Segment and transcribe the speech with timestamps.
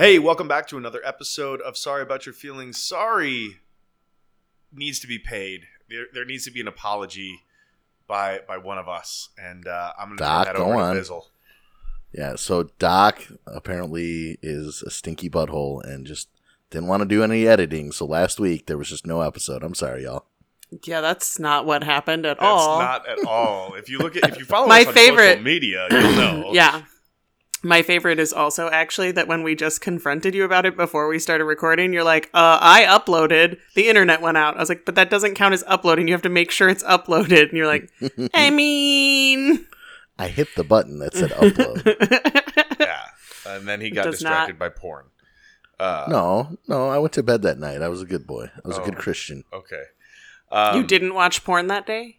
[0.00, 2.82] Hey, welcome back to another episode of Sorry About Your Feelings.
[2.82, 3.58] Sorry
[4.72, 5.64] needs to be paid.
[5.90, 7.42] There, there needs to be an apology
[8.08, 10.74] by by one of us, and uh, I'm going to turn Doc, that go over
[10.76, 10.94] on.
[10.96, 11.24] to Bizzle.
[12.14, 16.30] Yeah, so Doc apparently is a stinky butthole and just
[16.70, 17.92] didn't want to do any editing.
[17.92, 19.62] So last week there was just no episode.
[19.62, 20.24] I'm sorry, y'all.
[20.86, 22.78] Yeah, that's not what happened at That's all.
[22.78, 23.74] not at all.
[23.74, 26.48] If you look at if you follow My us on favorite- social media, you'll know.
[26.54, 26.84] yeah.
[27.62, 31.18] My favorite is also actually that when we just confronted you about it before we
[31.18, 34.56] started recording, you're like, uh, I uploaded, the internet went out.
[34.56, 36.08] I was like, but that doesn't count as uploading.
[36.08, 37.50] You have to make sure it's uploaded.
[37.50, 37.90] And you're like,
[38.34, 39.66] I mean,
[40.18, 42.78] I hit the button that said upload.
[42.80, 43.02] yeah.
[43.46, 45.06] And then he got distracted not- by porn.
[45.78, 47.80] Uh, no, no, I went to bed that night.
[47.80, 48.50] I was a good boy.
[48.62, 49.00] I was a good Oh.
[49.00, 49.44] Christian.
[49.50, 49.82] Okay.
[50.52, 52.18] Um, you didn't watch porn that day?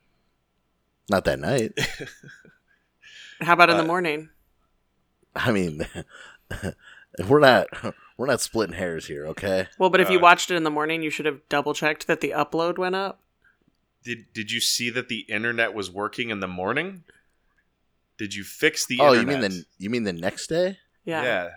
[1.09, 1.73] Not that night.
[3.41, 4.29] How about in Uh, the morning?
[5.35, 5.87] I mean,
[7.27, 7.67] we're not
[8.17, 9.67] we're not splitting hairs here, okay?
[9.77, 12.07] Well, but if you uh, watched it in the morning, you should have double checked
[12.07, 13.21] that the upload went up.
[14.03, 17.03] Did Did you see that the internet was working in the morning?
[18.17, 20.77] Did you fix the oh, you mean the you mean the next day?
[21.05, 21.49] Yeah.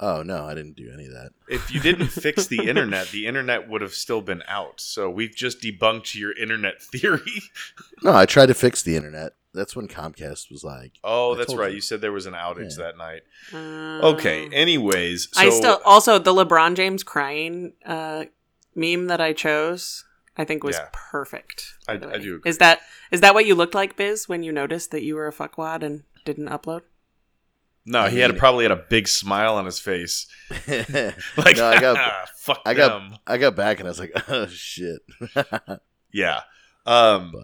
[0.00, 1.30] Oh no, I didn't do any of that.
[1.48, 4.80] If you didn't fix the internet, the internet would have still been out.
[4.80, 7.42] So we've just debunked your internet theory.
[8.02, 9.34] No, I tried to fix the internet.
[9.54, 11.68] That's when Comcast was like, Oh, I that's right.
[11.70, 11.76] you.
[11.76, 12.84] You said there was an outage Yeah.
[12.84, 13.22] that night.
[13.52, 14.48] Um, Okay.
[14.50, 18.24] Anyways, so I still also the LeBron James crying uh,
[18.74, 20.04] meme that I chose.
[20.38, 20.88] I think was Yeah.
[20.92, 21.74] perfect.
[21.86, 22.40] I- I do agree.
[22.46, 25.28] Is that is that what you looked like, Biz, when you noticed that you were
[25.28, 26.80] a fuckwad and didn't upload?
[27.84, 30.26] no, he had mean- probably had a big smile on his face.
[30.68, 33.18] no, Like, I got fuck I got- them.
[33.26, 35.00] I got back and I was like, oh shit.
[36.12, 36.40] Yeah.
[36.86, 37.34] Um.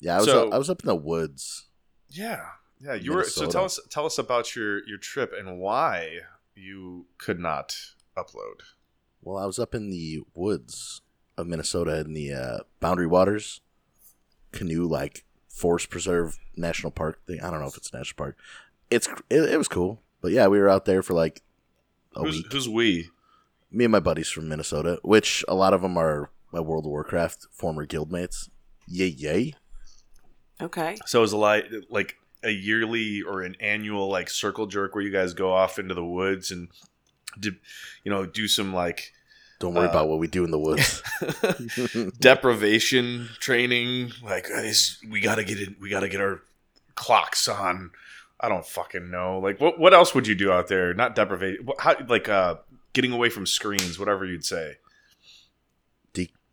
[0.00, 1.66] Yeah, I was So- up, I was up in the woods.
[2.08, 2.44] Yeah.
[2.80, 2.94] Yeah.
[2.94, 3.24] You were.
[3.24, 3.78] So tell us.
[3.90, 6.20] Tell us about your your trip and why
[6.54, 7.76] you could not
[8.16, 8.60] upload.
[9.22, 11.00] Well, I was up in the woods
[11.36, 13.60] of Minnesota in the uh, Boundary Waters
[14.52, 17.40] canoe like forest preserve national park thing.
[17.42, 18.36] I don't know if it's a national park.
[18.90, 21.42] It's it, it was cool, but yeah, we were out there for like
[22.14, 22.52] a Who's, week.
[22.52, 23.10] who's we?
[23.70, 26.90] Me and my buddies from Minnesota, which a lot of them are my World of
[26.90, 28.48] Warcraft former guildmates.
[28.86, 29.54] Yay, yay!
[30.60, 30.96] Okay.
[31.06, 35.10] So is a lot like a yearly or an annual like circle jerk where you
[35.12, 36.68] guys go off into the woods and
[37.38, 37.52] do,
[38.04, 39.12] you know do some like
[39.58, 41.02] Don't worry Uh, about what we do in the woods.
[42.20, 46.42] deprivation training like guys we gotta get it we gotta get our
[46.94, 47.90] clocks on
[48.40, 51.66] i don't fucking know like what what else would you do out there not deprivation
[51.78, 52.54] how like uh
[52.92, 54.85] getting away from screens whatever you'd say De-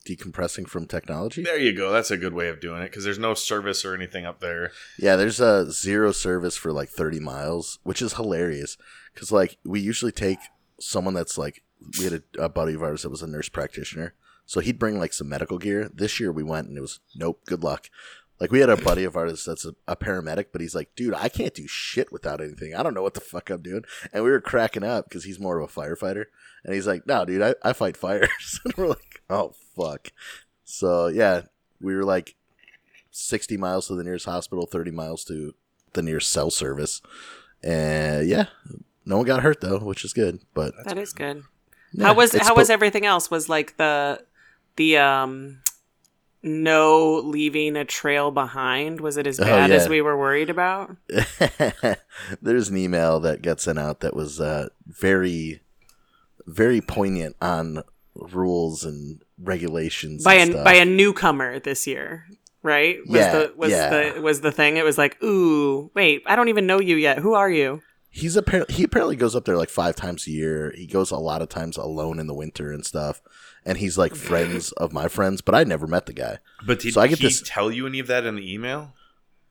[0.06, 1.44] decompressing from technology.
[1.44, 3.94] there you go that's a good way of doing it because there's no service or
[3.96, 8.78] anything up there Yeah, there's a zero service for like 30 miles, which is hilarious
[9.14, 10.40] because like we usually take
[10.80, 11.64] someone that's like
[11.98, 14.14] we had a, a buddy of ours that was a nurse practitioner,
[14.46, 15.90] so he'd bring like some medical gear.
[15.94, 17.90] This year we went and it was nope, good luck.
[18.40, 21.14] Like we had a buddy of ours that's a, a paramedic, but he's like, dude,
[21.14, 22.76] I can't do shit without anything.
[22.76, 23.84] I don't know what the fuck I'm doing.
[24.12, 26.26] And we were cracking up because he's more of a firefighter,
[26.66, 28.60] and he's like, no, dude, I, I fight fires.
[28.66, 30.12] and we're like, oh fuck.
[30.64, 31.42] So yeah,
[31.82, 32.36] we were like
[33.12, 35.54] 60 miles to the nearest hospital, 30 miles to
[35.94, 37.02] the nearest cell service.
[37.64, 38.46] And yeah,
[39.06, 40.40] no one got hurt though, which is good.
[40.54, 41.44] But That is good.
[41.94, 43.30] yeah, how was how was everything else?
[43.32, 44.24] Was like the
[44.76, 45.60] the um
[46.42, 49.00] no leaving a trail behind?
[49.00, 50.98] Was it as Oh, bad as we were worried about?
[52.42, 55.62] There's an email that got sent out that was uh, very,
[56.46, 57.84] very poignant on
[58.16, 60.66] rules and regulations By and a stuff.
[60.66, 62.26] by a newcomer this year,
[62.62, 62.98] right?
[63.08, 63.90] Was Yeah, the was yeah.
[64.14, 64.78] the was the thing.
[64.78, 67.20] It was like, ooh, wait, I don't even know you yet.
[67.20, 67.82] Who are you?
[68.10, 70.72] He's apparently he apparently goes up there like five times a year.
[70.78, 73.22] He goes a lot of times alone in the winter and stuff.
[73.66, 76.38] And he's like friends of my friends, but I never met the guy.
[76.66, 78.94] but did So I get he this- tell you any of that in the email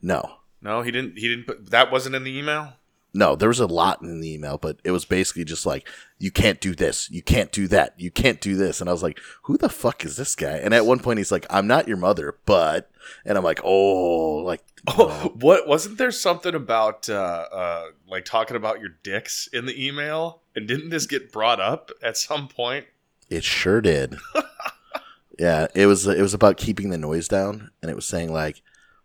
[0.00, 2.74] No, no he didn't he didn't put that wasn't in the email
[3.14, 5.86] No, there was a lot in the email, but it was basically just like,
[6.18, 8.80] you can't do this, you can't do that, you can't do this.
[8.80, 10.56] And I was like, who the fuck is this guy?
[10.56, 12.91] And at one point he's like, I'm not your mother, but,
[13.26, 15.32] and I'm like, oh, like, Oh, no.
[15.38, 20.41] what wasn't there something about uh, uh, like talking about your dicks in the email?
[20.56, 22.86] And didn't this get brought up at some point?
[23.30, 24.16] it sure did.
[25.38, 27.70] yeah, it was, it was about keeping the noise down.
[27.80, 28.60] And it was saying like,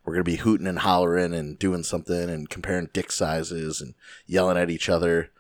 [0.08, 3.94] we're going to be hooting and hollering and doing something and comparing dick sizes and
[4.26, 5.32] yelling at each other.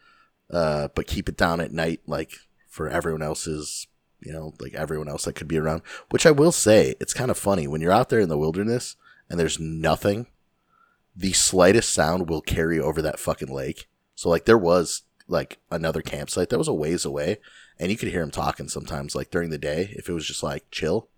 [0.51, 2.33] Uh, but keep it down at night, like
[2.67, 3.87] for everyone else's
[4.19, 5.81] you know, like everyone else that could be around.
[6.09, 8.95] Which I will say, it's kind of funny when you're out there in the wilderness
[9.29, 10.27] and there's nothing.
[11.15, 13.87] The slightest sound will carry over that fucking lake.
[14.15, 17.37] So like there was like another campsite that was a ways away,
[17.79, 20.43] and you could hear him talking sometimes, like during the day, if it was just
[20.43, 21.09] like chill,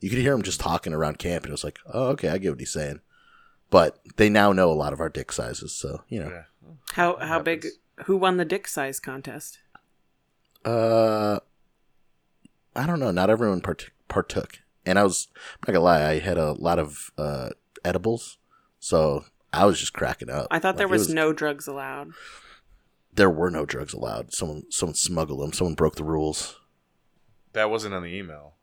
[0.00, 2.38] you could hear him just talking around camp, and it was like, oh, okay, I
[2.38, 3.00] get what he's saying.
[3.70, 6.30] But they now know a lot of our dick sizes, so you know.
[6.30, 6.42] Yeah.
[6.92, 7.66] How That how big?
[8.04, 9.58] Who won the dick size contest?
[10.64, 11.40] Uh,
[12.74, 13.10] I don't know.
[13.10, 16.08] Not everyone part- partook, and I was I'm not gonna lie.
[16.08, 17.50] I had a lot of uh
[17.84, 18.38] edibles,
[18.78, 20.46] so I was just cracking up.
[20.50, 22.12] I thought there Like, it was, no drugs allowed.
[23.12, 24.32] There were no drugs allowed.
[24.32, 25.52] Someone someone smuggled them.
[25.52, 26.58] Someone broke the rules.
[27.52, 28.54] That wasn't on the email.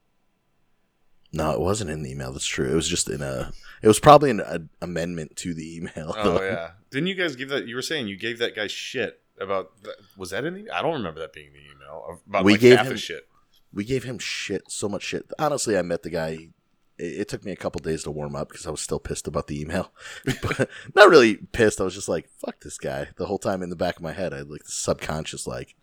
[1.35, 2.31] No, it wasn't in the email.
[2.31, 2.71] That's true.
[2.71, 3.51] It was just in a.
[3.81, 6.15] It was probably an a, amendment to the email.
[6.17, 6.71] Oh yeah.
[6.91, 7.67] Didn't you guys give that?
[7.67, 9.83] You were saying you gave that guy shit about.
[9.83, 10.71] That, was that in the?
[10.71, 12.21] I don't remember that being the email.
[12.27, 13.27] About We like gave half him- shit.
[13.73, 15.29] we gave him shit, so much shit.
[15.37, 16.49] Honestly, I met the guy.
[16.97, 19.27] It, it took me a couple days to warm up because I was still pissed
[19.27, 19.91] about the email.
[20.41, 21.81] but not really pissed.
[21.81, 24.13] I was just like, "Fuck this guy." The whole time in the back of my
[24.13, 25.75] head, I had like the subconscious like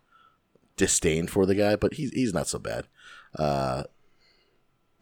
[0.77, 1.75] disdain for the guy.
[1.75, 2.87] But he's he's not so bad.
[3.37, 3.83] Uh,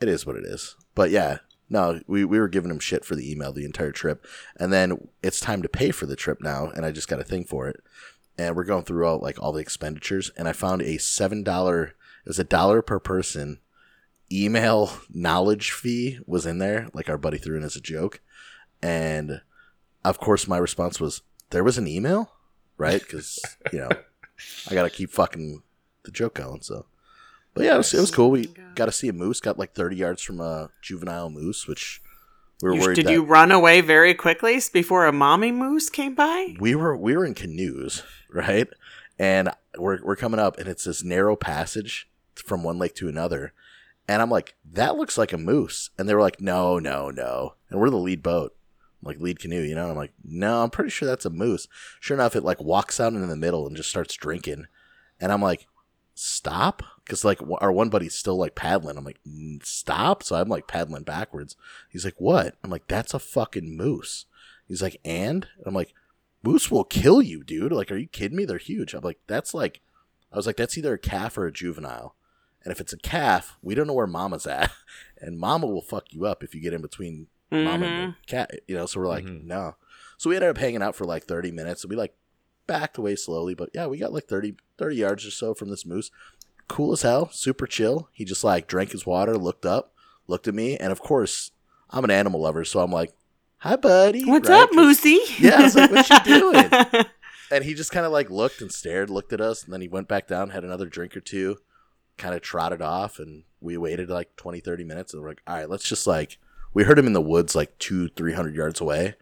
[0.01, 0.75] it is what it is.
[0.95, 1.38] But yeah,
[1.69, 4.25] no, we we were giving him shit for the email the entire trip,
[4.57, 7.24] and then it's time to pay for the trip now, and I just got a
[7.24, 7.81] thing for it.
[8.38, 11.95] And we're going through all like all the expenditures, and I found a seven dollar
[12.25, 13.59] it was a dollar per person
[14.31, 18.21] email knowledge fee was in there like our buddy threw in as a joke.
[18.81, 19.42] And
[20.03, 22.31] of course my response was there was an email?
[22.77, 23.01] Right?
[23.01, 23.39] Because
[23.71, 23.89] you know
[24.69, 25.62] i gotta keep fucking
[26.03, 26.86] the joke going so
[27.53, 29.59] but yeah it was, it was oh cool we got to see a moose got
[29.59, 32.01] like 30 yards from a juvenile moose which
[32.62, 35.89] we were You- worried did that you run away very quickly before a mommy moose
[35.89, 36.56] came by?
[36.59, 38.68] we were we were in canoes, right?
[39.18, 43.53] And we're we're coming up, and it's this narrow passage from one lake to another.
[44.07, 45.89] And I'm like, that looks like a moose.
[45.98, 47.53] And they were like, no, no, no.
[47.69, 48.56] And we're the lead boat,
[49.03, 49.83] like lead canoe, you know.
[49.83, 51.68] And I'm like, no, I'm pretty sure that's a moose.
[52.00, 54.65] Sure enough, it like walks out in the middle and just starts drinking.
[55.19, 55.68] And I'm like,
[56.13, 58.97] stop, because like w- our one buddy's still like paddling.
[58.97, 60.23] I'm like, "Mm, stop.
[60.23, 61.55] So I'm like paddling backwards.
[61.89, 62.55] He's like, what?
[62.63, 64.25] I'm like, that's a fucking moose.
[64.67, 65.93] He's like, and I'm like,
[66.43, 67.71] moose will kill you, dude.
[67.71, 68.45] Like, are you kidding me?
[68.45, 68.93] They're huge.
[68.93, 69.81] I'm like, that's like,
[70.31, 72.15] I was like, that's either a calf or a juvenile.
[72.63, 74.71] And if it's a calf, we don't know where mama's at.
[75.23, 78.49] And mama will fuck you up if you get in between mama and the cat,
[78.67, 78.87] you know?
[78.87, 79.43] So we're like, Mhm.
[79.43, 79.75] no.
[80.17, 81.83] So we ended up hanging out for like 30 minutes.
[81.83, 82.15] And we like
[82.71, 83.53] backed away slowly.
[83.53, 86.09] But yeah, we got like 30, 30 yards or so from this moose.
[86.69, 88.07] Cool as hell, super chill.
[88.13, 89.94] He just like drank his water, looked up,
[90.27, 90.77] looked at me.
[90.77, 91.51] And of course,
[91.89, 92.63] I'm an animal lover.
[92.63, 93.12] So I'm like,
[93.57, 94.23] hi, buddy.
[94.23, 94.62] What's right?
[94.62, 95.19] up, Moosey?
[95.38, 96.69] Yeah, I was like, "What you doing?"
[97.51, 99.89] and he just kind of like looked and stared, looked at us, and then he
[99.89, 101.57] went back down, had another drink or two,
[102.17, 105.57] kind of trotted off, and we waited like 20, 30 minutes, and we're like, all
[105.57, 106.38] right, let's just like,
[106.74, 109.07] we heard him in the woods like two, three hundred yards away.
[109.07, 109.15] And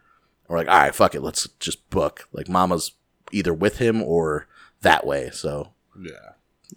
[0.50, 2.30] we're like, all right, fuck it, let's just book.
[2.32, 2.92] Like, Mama's
[3.32, 4.48] either with him or
[4.82, 5.30] that way.
[5.32, 6.12] So Yeah.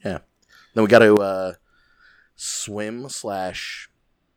[0.04, 0.18] Yeah.
[0.74, 1.52] Then we got to uh,
[2.36, 3.90] swim slash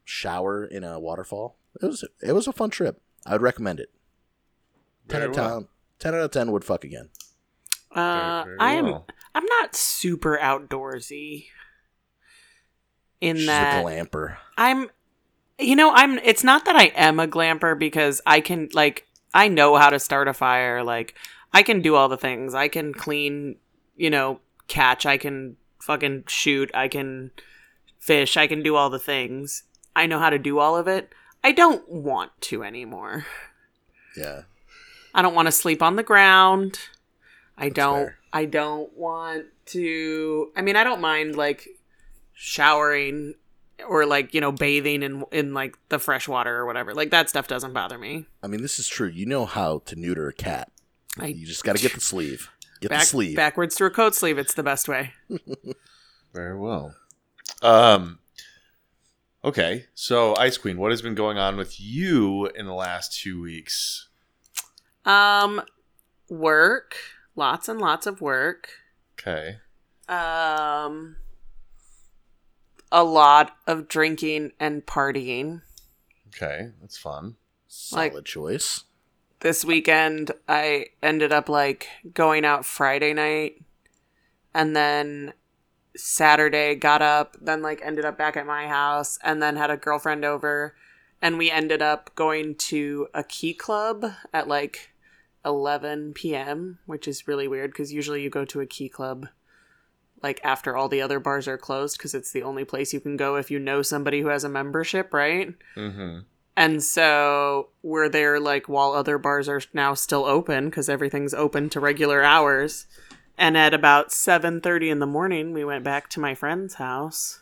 [0.04, 1.58] shower in a waterfall.
[1.82, 3.02] It was it was a fun trip.
[3.26, 3.90] I would recommend it.
[5.08, 5.60] Ten Very out of well.
[5.62, 5.68] ten.
[6.00, 7.10] Ten out of ten would fuck again.
[7.92, 8.86] Uh, Very, very I am.
[8.86, 9.08] well.
[9.34, 11.48] I'm not super outdoorsy.
[13.22, 14.38] In She's that, a glamper.
[14.58, 14.90] I'm
[15.58, 19.48] you know, I'm it's not that I am a glamper because I can like I
[19.48, 21.16] know how to start a fire, like
[21.56, 22.54] I can do all the things.
[22.54, 23.56] I can clean,
[23.96, 27.32] you know, catch, I can fucking shoot, I can
[27.98, 29.64] fish, I can do all the things.
[29.96, 31.14] I know how to do all of it.
[31.46, 33.26] I don't want to anymore.
[34.18, 34.42] Yeah.
[35.14, 36.78] I don't want to sleep on the ground.
[37.58, 38.18] I That's don't fair.
[38.34, 41.70] I don't want to I mean I don't mind like
[42.34, 43.36] showering
[43.88, 46.94] or like, you know, bathing in in like the fresh water or whatever.
[46.94, 48.26] Like that stuff doesn't bother me.
[48.44, 49.08] I mean, this is true.
[49.08, 50.70] You know how to neuter a cat.
[51.20, 52.50] I You just got to get the sleeve.
[52.82, 53.36] Get back, the sleeve.
[53.36, 55.14] backwards through a coat sleeve, it's the best way.
[56.34, 56.94] Very well.
[57.62, 58.20] Um.
[59.44, 63.42] Okay, so Ice Queen, what has been going on with you in the last two
[63.42, 64.08] weeks?
[65.06, 65.62] Um
[66.30, 66.96] work,
[67.36, 68.70] lots and lots of work.
[69.20, 69.58] Okay.
[70.10, 71.18] Um
[72.92, 75.62] a lot of drinking and partying.
[76.30, 77.36] Okay, that's fun.
[77.68, 78.84] Solid like- choice.
[79.46, 83.62] This weekend I ended up like going out Friday night
[84.56, 85.34] and then
[85.96, 89.78] Saturday got up, then like ended up back at my house and then had a
[89.78, 90.76] girlfriend over
[91.22, 94.90] and we ended up going to a key club at like
[95.46, 99.28] 11 p.m., which is really weird because usually you go to a key club
[100.24, 103.16] like after all the other bars are closed because it's the only place you can
[103.16, 105.54] go if you know somebody who has a membership, right?
[105.76, 106.22] Mm-hmm.
[106.58, 111.70] And so we're there like while other bars are now still open because everything's open
[111.72, 112.88] to regular hours.
[113.38, 117.42] And at about 7:30 in the morning, we went back to my friend's house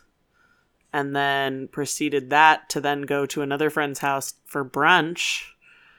[0.92, 5.42] and then proceeded that to then go to another friend's house for brunch,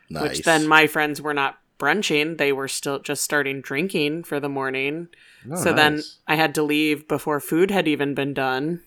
[0.09, 0.23] Nice.
[0.23, 4.47] which then my friends were not brunching, they were still just starting drinking for the
[4.49, 5.09] morning.
[5.51, 6.01] Oh, so then.
[6.27, 8.81] I had to leave before food had even been done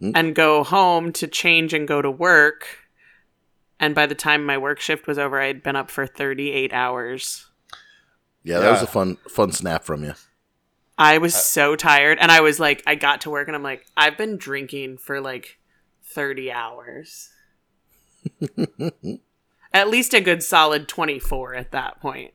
[0.00, 2.66] and go home to change and go to work.
[3.80, 6.72] And by the time my work shift was over, I had been up for 38
[6.72, 7.46] hours.
[8.42, 10.14] yeah, that was a fun fun snap from you.
[10.96, 12.18] I Uh, was so tired.
[12.20, 15.20] And I was like, I got to work and I'm like, I've been drinking for
[15.20, 15.58] like
[16.04, 17.30] 30 hours.
[19.72, 22.30] At least a good solid 24 at that point.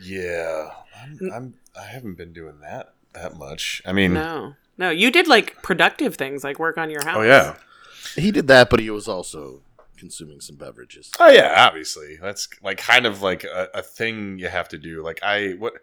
[0.00, 0.70] Yeah,
[1.02, 1.54] I'm, I'm.
[1.78, 3.82] I haven't been doing that that much.
[3.84, 4.54] I mean, No.
[4.78, 7.16] No, you did like productive things like work on your house.
[7.18, 7.56] oh yeah,
[8.14, 9.60] He did that, but he was also
[9.96, 11.10] consuming some beverages.
[11.18, 11.52] oh yeah.
[11.66, 15.02] Obviously, that's like kind of like a, a thing you have to do.
[15.02, 15.74] Like I what?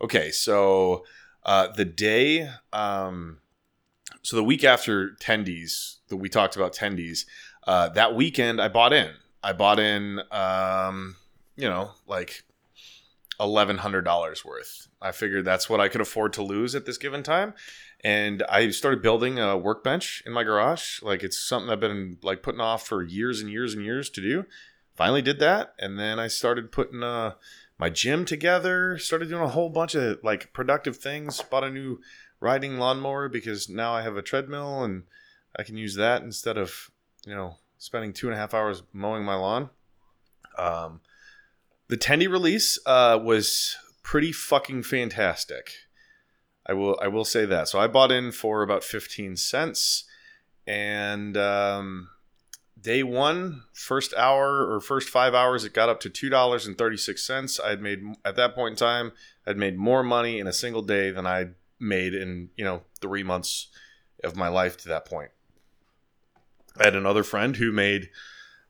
[0.00, 1.04] Okay, so
[1.44, 3.38] uh, the day, um,
[4.22, 7.24] so the week after Tendies, that we talked about Tendies.
[7.64, 9.10] Uh, that weekend, I bought in.
[9.44, 11.14] I bought in, um,
[11.56, 12.42] you know, like
[13.38, 14.88] eleven hundred dollars worth.
[15.00, 17.54] I figured that's what I could afford to lose at this given time,
[18.02, 21.02] and I started building a workbench in my garage.
[21.02, 24.20] Like it's something I've been like putting off for years and years and years to
[24.20, 24.44] do.
[24.94, 27.34] Finally did that, and then I started putting uh,
[27.78, 28.98] my gym together.
[28.98, 31.40] Started doing a whole bunch of like productive things.
[31.42, 32.00] Bought a new
[32.40, 35.04] riding lawnmower because now I have a treadmill and
[35.56, 36.90] I can use that instead of
[37.24, 39.70] you know spending two and a half hours mowing my lawn.
[40.58, 41.00] Um,
[41.88, 45.72] the Tendy release uh, was pretty fucking fantastic.
[46.66, 47.68] I will I will say that.
[47.68, 50.04] So I bought in for about fifteen cents,
[50.66, 52.08] and um,
[52.80, 56.78] day one, first hour or first five hours, it got up to two dollars and
[56.78, 57.58] thirty six cents.
[57.58, 59.12] I had made at that point in time,
[59.46, 61.50] I'd made more money in a single day than I
[61.80, 63.68] made in you know three months
[64.22, 65.30] of my life to that point.
[66.78, 68.08] I had another friend who made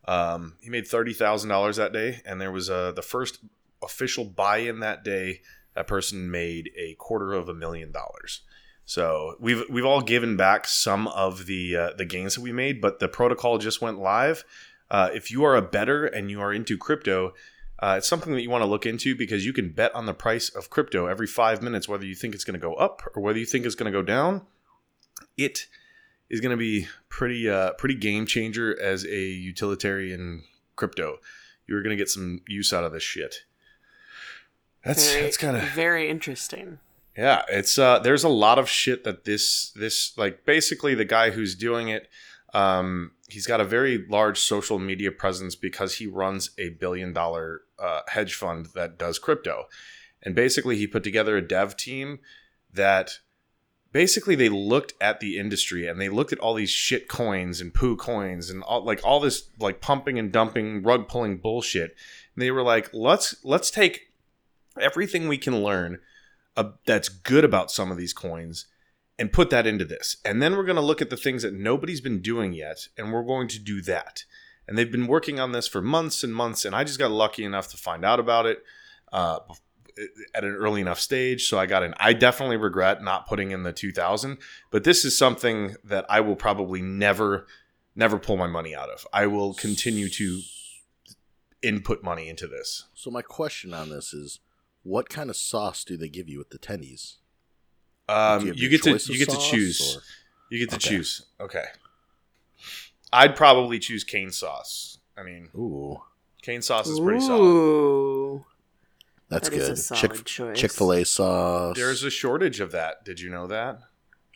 [0.06, 3.38] um, he made thirty thousand dollars that day, and there was uh, the first
[3.82, 5.42] official buy-in that day.
[5.74, 8.42] That person made a quarter of a million dollars.
[8.84, 12.80] So we've we've all given back some of the uh, the gains that we made,
[12.80, 14.44] but the protocol just went live.
[14.90, 17.32] Uh, if you are a better and you are into crypto,
[17.78, 20.14] uh, it's something that you want to look into because you can bet on the
[20.14, 23.22] price of crypto every five minutes, whether you think it's going to go up or
[23.22, 24.42] whether you think it's going to go down.
[25.36, 25.66] It
[26.28, 30.44] is going to be pretty uh, pretty game changer as a utilitarian
[30.76, 31.18] crypto.
[31.66, 33.44] You're going to get some use out of this shit.
[34.84, 36.78] That's Very, that's kind of very interesting.
[37.16, 41.30] yeah, it's uh there's a lot of shit that this this like basically the guy
[41.30, 42.08] who's doing it
[42.54, 47.62] um he's got a very large social media presence because he runs a billion dollar
[47.78, 49.64] uh, hedge fund that does crypto.
[50.22, 52.20] And basically he put together a dev team
[52.72, 53.18] that
[53.90, 57.74] basically they looked at the industry and they looked at all these shit coins and
[57.74, 61.96] poo coins and all like all this like pumping and dumping rug pulling bullshit.
[62.34, 64.11] And they were like, let's let's take
[64.80, 65.98] everything we can learn
[66.56, 68.66] uh, that's good about some of these coins
[69.18, 70.16] and put that into this.
[70.24, 73.12] And then we're going to look at the things that nobody's been doing yet, and
[73.12, 74.24] we're going to do that.
[74.66, 77.44] And they've been working on this for months and months, and I just got lucky
[77.44, 78.62] enough to find out about it
[79.12, 79.40] uh,
[80.34, 81.48] at an early enough stage.
[81.48, 81.94] So I got in.
[81.98, 84.38] I definitely regret not putting in the 2000,
[84.70, 87.46] but this is something that I will probably never,
[87.94, 89.06] never pull my money out of.
[89.12, 90.40] I will continue to
[91.62, 92.86] input money into this.
[92.94, 94.40] So my question on this is,
[94.82, 97.16] what kind of sauce do they give you with the tendies?
[98.08, 99.96] Um, Do have you get to you get to choose.
[99.96, 100.02] or-
[100.50, 100.88] You get to Okay.
[100.96, 101.22] choose.
[101.40, 101.64] Okay.
[103.12, 104.98] I'd probably choose cane sauce.
[105.16, 106.02] I mean, Ooh,
[106.42, 107.42] cane sauce is pretty solid.
[107.46, 108.44] Ooh.
[109.28, 109.96] that's That is good.
[109.96, 111.76] Chick Chick Fil A sauce.
[111.76, 113.04] There's a shortage of that.
[113.04, 113.78] Did you know that?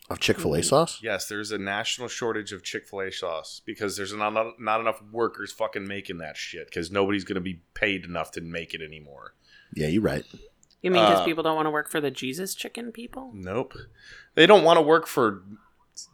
[0.09, 0.65] of Chick Fil A Mm.
[0.65, 1.03] sauce.
[1.03, 4.81] Yes, there's a national shortage of Chick Fil A sauce because there's not not, not
[4.81, 8.81] enough workers fucking making that shit because nobody's gonna be paid enough to make it
[8.81, 9.35] anymore.
[9.75, 10.25] Yeah, you're right.
[10.83, 13.31] You mean because Uh, people don't want to work for the Jesus chicken people?
[13.35, 13.75] Nope,
[14.35, 15.43] they don't want to work for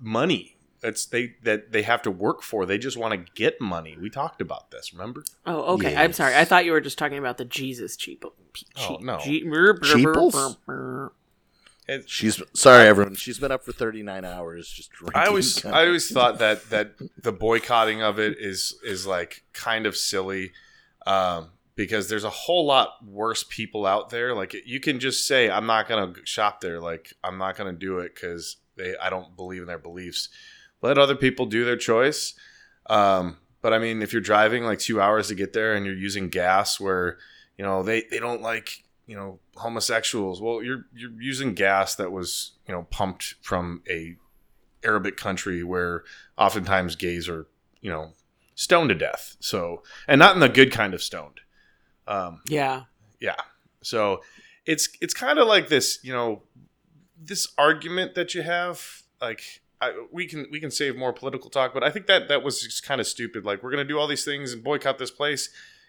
[0.01, 0.57] money.
[0.81, 2.67] That's they that they have to work for.
[2.67, 3.97] They just want to get money.
[4.01, 4.93] We talked about this.
[4.93, 5.23] Remember?
[5.47, 5.93] Oh, okay.
[5.93, 5.99] Yes.
[5.99, 6.35] I'm sorry.
[6.35, 8.33] I thought you were just talking about the Jesus cheapo.
[8.53, 9.19] Pe- Oh, no.
[9.19, 10.35] Cheaples?
[10.35, 11.13] brr, brr.
[11.89, 13.15] It, She's sorry, everyone.
[13.17, 15.21] She's been up for 39 hours just drinking.
[15.21, 19.85] I always I always thought that that the boycotting of it is is like kind
[19.87, 20.53] of silly
[21.07, 24.35] um, because there's a whole lot worse people out there.
[24.35, 26.81] Like you can just say I'm not gonna shop there.
[26.81, 30.29] Like I'm not gonna do it because they I don't believe in their beliefs.
[30.83, 32.35] Let other people do their choice.
[32.91, 35.95] Um, but I mean, if you're driving like two hours to get there and you're
[35.95, 37.19] using gas where
[37.57, 40.41] you know they they don't like you know homosexuals.
[40.43, 44.17] Well, you're you're using gas that was you know pumped from a
[44.85, 46.05] Arabic country where
[46.37, 47.47] oftentimes gays are
[47.81, 48.13] you know
[48.55, 49.37] stoned to death.
[49.41, 51.41] So and not in the good kind of stoned.
[52.07, 52.85] Um, Yeah.
[53.21, 53.37] yeah.
[53.83, 54.23] So
[54.67, 56.43] it's it's kind of like this, you know,
[57.21, 59.03] this argument that you have.
[59.21, 59.43] Like
[59.81, 62.63] I, we can we can save more political talk, but I think that that was
[62.63, 63.45] just kind of stupid.
[63.45, 65.49] Like we're gonna do all these things and boycott this place,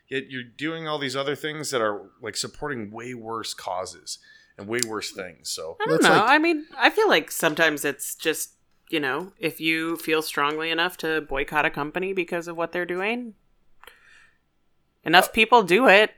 [0.09, 4.19] yet you're doing all these other things that are like supporting way worse causes
[4.57, 5.49] and way worse things.
[5.49, 6.09] So I don't know.
[6.09, 8.53] like- I mean, I feel like sometimes it's just,
[8.89, 12.85] you know, if you feel strongly enough to boycott a company because of what they're
[12.85, 13.33] doing,
[15.03, 16.11] enough people do it,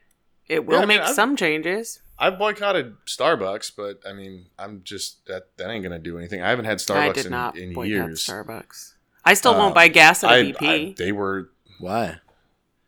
[0.48, 2.02] it will Uh, I mean, make I've- some changes.
[2.18, 6.42] I've boycotted Starbucks, but I mean, I'm just that that ain't gonna do anything.
[6.42, 8.26] I haven't had I Starbucks did in, not in boycott years.
[8.26, 8.94] Starbucks.
[9.26, 11.50] I still Uh, won't buy gas at a I- BP I- they were
[11.80, 12.20] Why?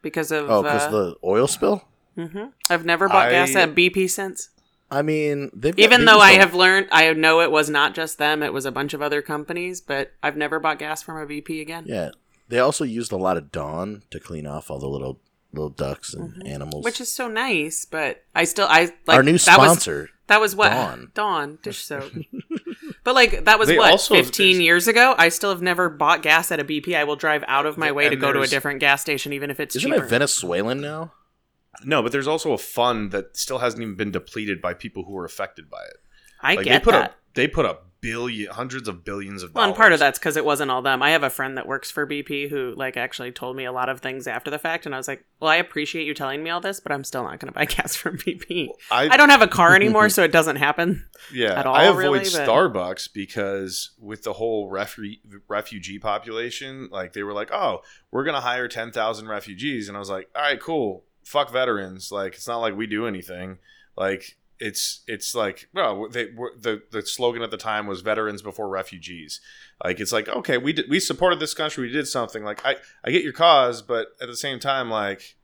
[0.01, 0.49] because of.
[0.49, 1.83] Oh, because uh, the oil spill.
[2.17, 2.53] mhm.
[2.69, 4.49] I've never bought gas at BP since.
[4.89, 8.41] I mean, they've Even though I have learned, I know it was not just them;
[8.41, 9.81] it was a bunch of other companies.
[9.81, 11.83] But I've never bought gas from a BP again.
[11.85, 12.11] Yeah,
[12.47, 15.19] they also used a lot of Dawn to clean off all the little
[15.53, 16.47] little ducks and Mm-hmm.
[16.47, 16.83] animals.
[16.85, 17.85] which is so nice.
[17.85, 20.09] But I still, I like our new that was sponsor.
[20.27, 21.11] That was what Dawn.
[21.13, 22.11] Dawn dish soap.
[23.05, 25.15] but like that was They what fifteen years ago.
[25.17, 26.95] I still have never bought gas at a BP.
[26.95, 29.31] I will drive out of my And way to go to a different gas station,
[29.33, 30.03] even if it's Isn't cheaper.
[30.03, 31.13] it Venezuelan now?
[31.85, 35.11] no, but there's also a fund that still hasn't even been depleted by people who
[35.13, 35.97] were affected by it.
[36.41, 37.11] I Like get they put that.
[37.11, 39.69] a they put a billion, hundreds of billions of Well, dollars.
[39.73, 41.01] and part of that's because it wasn't all them.
[41.01, 43.89] I have a friend that works for BP who like actually told me a lot
[43.89, 46.49] of things after the fact, and I was like, "Well, I appreciate you telling me
[46.49, 48.69] all this, but I'm still not going to buy gas from BP.
[48.91, 51.83] I, I don't have a car anymore, so it doesn't happen." yeah, at all, I
[51.85, 57.51] avoid really, but- Starbucks because with the whole refu- refugee population, like they were like,
[57.51, 61.03] "Oh, we're gonna hire ten thousand refugees," and I was like, "All right, cool.
[61.23, 62.11] Fuck veterans.
[62.11, 63.57] Like it's not like we do anything.
[63.97, 68.41] Like it's it's like well, they were, the the slogan at the time was veterans
[68.41, 69.39] before refugees.
[69.83, 72.43] Like it's like okay, we did we supported this country, we did something.
[72.43, 75.35] Like I I get your cause, but at the same time, like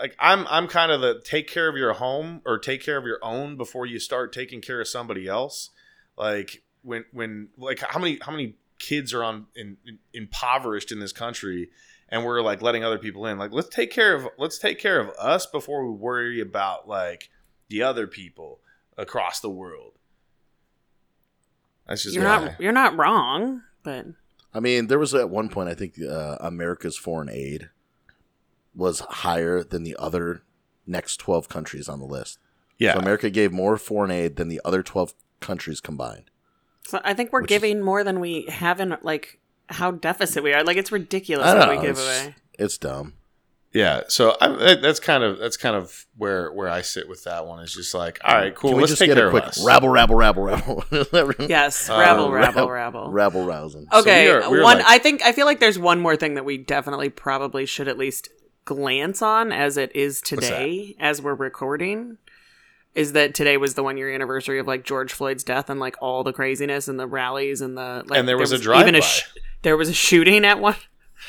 [0.00, 3.04] like I'm I'm kind of the take care of your home or take care of
[3.04, 5.70] your own before you start taking care of somebody else.
[6.16, 11.00] Like when when like how many how many kids are on in, in impoverished in
[11.00, 11.68] this country
[12.08, 14.98] and we're like letting other people in like let's take care of let's take care
[14.98, 17.28] of us before we worry about like
[17.70, 18.60] the other people
[18.98, 19.94] across the world
[21.86, 22.44] that's just You're why.
[22.44, 24.06] not you're not wrong, but
[24.54, 27.70] I mean, there was at one point I think uh, America's foreign aid
[28.74, 30.42] was higher than the other
[30.86, 32.38] next twelve countries on the list.
[32.78, 36.30] yeah So America gave more foreign aid than the other twelve countries combined.
[36.86, 40.42] so I think we're Which is- giving more than we have in like how deficit
[40.44, 40.62] we are.
[40.64, 42.34] Like it's ridiculous I what don't we give it's- away.
[42.58, 43.14] It's dumb.
[43.72, 47.24] Yeah so I, that- that's kind of that's kind of where where i sit with
[47.24, 49.28] that one is just like all right cool Can we let's just take get care
[49.28, 50.84] a quick of us rabble, rabble, rabble, rabble?
[51.48, 53.10] Yes, Uh, rabble, rab- rabble, rabble.
[53.10, 53.86] rabble rousing.
[53.92, 54.78] Okay, we are- we one.
[54.78, 57.86] like- I think I feel like there's one more thing that we definitely probably should
[57.88, 58.28] at least
[58.64, 62.18] glance on as it is today, as we're recording.
[62.94, 65.94] Is that today was the one year anniversary of like George Floyd's death and like
[66.00, 68.98] all the craziness and the rallies and the like, And there was a even drive-by.
[68.98, 69.22] a sh-
[69.62, 70.74] there was a shooting at one.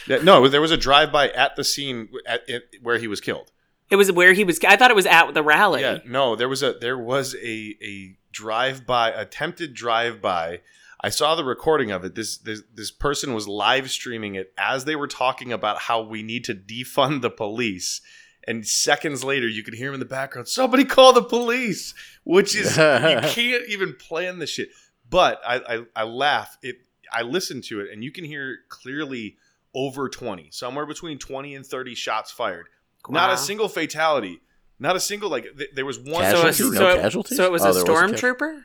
[0.08, 3.52] Yeah, no there was a drive-by at the scene at, it, where he was killed
[3.90, 4.60] It was where he was.
[4.68, 5.82] I thought it was at the rally.
[5.82, 10.62] Yeah, no, there was a there was a a drive by attempted drive by.
[11.04, 12.16] I saw the recording of it.
[12.16, 16.24] This this this person was live streaming it as they were talking about how we
[16.24, 18.02] need to defund the police.
[18.48, 20.48] And seconds later, you could hear him in the background.
[20.48, 22.84] Somebody call the police, which is you
[23.24, 24.70] can't even plan the shit.
[25.10, 26.58] But I, I I laugh.
[26.64, 26.78] It
[27.12, 29.38] I listened to it, and you can hear clearly
[29.74, 32.68] over twenty, somewhere between twenty and thirty shots fired.
[33.10, 34.42] Not a single fatality.
[34.80, 35.46] Not a single like.
[35.58, 36.24] Th- there was one.
[36.32, 36.60] So, Casualties?
[36.60, 37.38] it, No so, it- casualties?
[37.38, 38.62] so it was Oh, a there was ca- stormtrooper.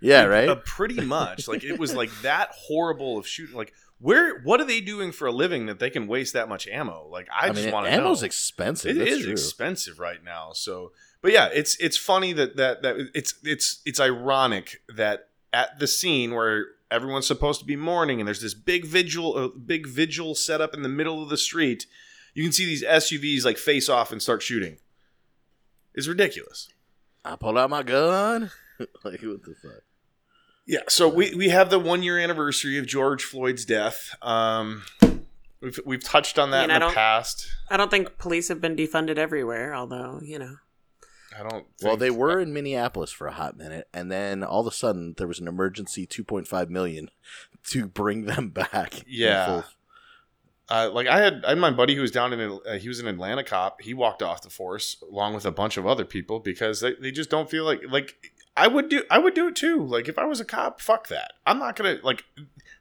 [0.00, 0.48] Yeah, right.
[0.48, 1.46] Uh, pretty much.
[1.46, 3.54] Like it was like that horrible of shooting.
[3.56, 4.40] Like where?
[4.40, 7.06] What are they doing for a living that they can waste that much ammo?
[7.10, 7.98] Like I, I, just mean, want to know.
[7.98, 8.96] ammo's expensive.
[8.96, 9.32] It That's is true.
[9.32, 10.52] expensive right now.
[10.54, 15.78] So, but yeah, it's it's funny that that that it's it's it's ironic that at
[15.78, 19.86] the scene where everyone's supposed to be mourning and there's this big vigil uh, big
[19.86, 21.86] vigil set up in the middle of the street,
[22.34, 24.78] you can see these SUVs like face off and start shooting.
[25.94, 26.68] It's ridiculous.
[27.24, 28.50] I pulled out my gun.
[29.04, 29.82] like what the fuck?
[30.66, 34.14] Yeah, so we, we have the one year anniversary of George Floyd's death.
[34.22, 34.84] Um,
[35.60, 37.48] we've we've touched on that I mean, I in the past.
[37.68, 40.56] I don't think police have been defunded everywhere, although you know.
[41.38, 41.66] I don't.
[41.82, 45.14] Well, they were in Minneapolis for a hot minute, and then all of a sudden
[45.16, 47.10] there was an emergency 2.5 million
[47.68, 49.02] to bring them back.
[49.06, 49.62] Yeah.
[50.68, 53.00] Uh, like I had, I had my buddy who was down in, uh, he was
[53.00, 53.82] an Atlanta cop.
[53.82, 57.10] He walked off the force along with a bunch of other people because they, they
[57.10, 59.02] just don't feel like like I would do.
[59.10, 59.84] I would do it too.
[59.84, 61.32] Like if I was a cop, fuck that.
[61.44, 62.24] I'm not gonna like.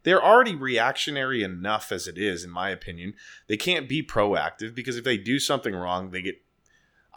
[0.03, 3.15] They're already reactionary enough as it is, in my opinion.
[3.47, 6.41] They can't be proactive because if they do something wrong, they get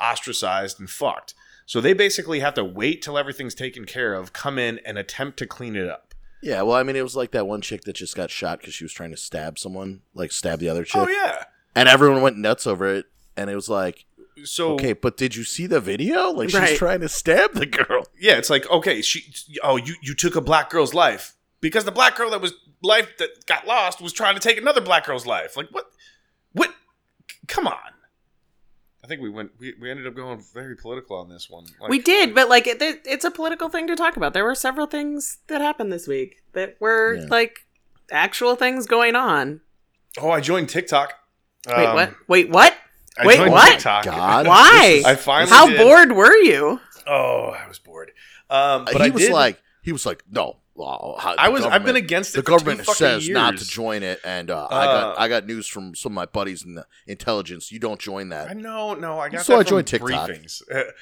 [0.00, 1.34] ostracized and fucked.
[1.66, 5.38] So they basically have to wait till everything's taken care of, come in and attempt
[5.38, 6.14] to clean it up.
[6.42, 8.74] Yeah, well, I mean, it was like that one chick that just got shot because
[8.74, 11.44] she was trying to stab someone, like stab the other chick, Oh yeah.
[11.76, 13.06] and everyone went nuts over it.
[13.36, 14.04] And it was like,
[14.44, 16.30] So okay, but did you see the video?
[16.30, 18.04] Like she's trying to stab the girl.
[18.20, 19.32] yeah, it's like okay, she.
[19.62, 22.52] Oh, you you took a black girl's life because the black girl that was
[22.82, 25.56] life that got lost was trying to take another black girl's life.
[25.56, 25.86] Like what?
[26.52, 26.74] What?
[27.46, 27.78] Come on.
[29.04, 29.50] I think we went.
[29.58, 31.64] We, we ended up going very political on this one.
[31.80, 34.32] Like, we did, but like it, it- it's a political thing to talk about.
[34.32, 37.26] There were several things that happened this week that were Yeah.
[37.28, 37.66] like
[38.12, 39.60] actual things going on.
[40.20, 41.14] Oh, I joined TikTok.
[41.66, 42.14] Wait, Um, what?
[42.28, 42.76] Wait, what?
[43.18, 43.72] I Wait, joined what?
[43.72, 44.04] TikTok.
[44.04, 44.92] God, Why?
[44.98, 45.50] is- I finally.
[45.50, 45.78] How did.
[45.78, 46.80] bored were you?
[47.06, 48.12] Oh, I was bored.
[48.50, 50.58] Um, but he I was did, like, he was like, no.
[50.74, 51.64] Well, how- I was.
[51.64, 52.36] I've been against it.
[52.38, 55.66] The government says not to join it, and uh, I got Uh, I got news
[55.66, 57.70] from some of my buddies in the intelligence.
[57.70, 58.56] You don't join I that.
[58.56, 60.08] know, no, I got So I joined TikTok.
[60.30, 60.62] briefings.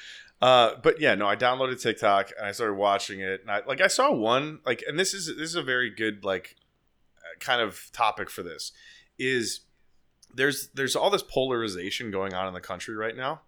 [0.43, 3.43] Uh, but yeah, no, I downloaded TikTok and I started watching it.
[3.43, 6.25] And I like I saw one like, and this is this is a very good
[6.25, 6.57] like
[7.19, 8.73] uh, kind of topic for this
[9.19, 9.61] is
[10.35, 13.43] there's there's all this polarization going on in the country right now,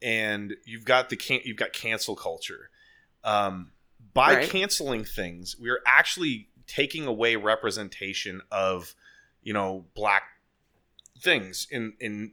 [0.00, 2.70] and you've got the can you've got cancel culture.
[3.22, 3.72] Um,
[4.14, 4.48] by Right.
[4.50, 8.94] canceling things, we are actually taking away representation of
[9.42, 10.22] you know black
[11.20, 12.32] things in in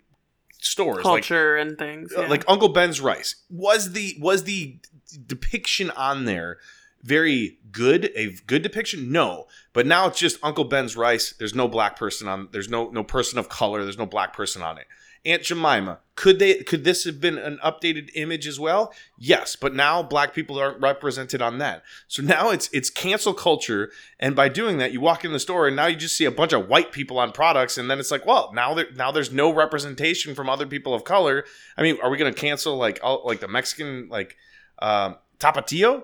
[0.60, 2.12] stores like Culture and things.
[2.16, 2.28] uh, yeah.
[2.28, 4.80] like Uncle Ben's rice was the was the
[5.26, 6.58] depiction on there
[7.04, 11.68] very good a good depiction no but now it's just Uncle Ben's rice there's no
[11.68, 14.88] black person on there's no no person of color there's no black person on it
[15.26, 19.76] Aunt Jemima could they could this have been an updated image as well yes but
[19.76, 24.50] now black people aren't represented on that so now it's it's cancel culture and by
[24.50, 26.68] doing that you walk in the store and now you just see a bunch of
[26.68, 30.34] white people on products and then it's like well now there now there's no representation
[30.34, 31.44] from other people of color
[31.78, 34.36] I mean, are we going to cancel like all, like the Mexican like
[34.80, 36.04] um, Tapatio?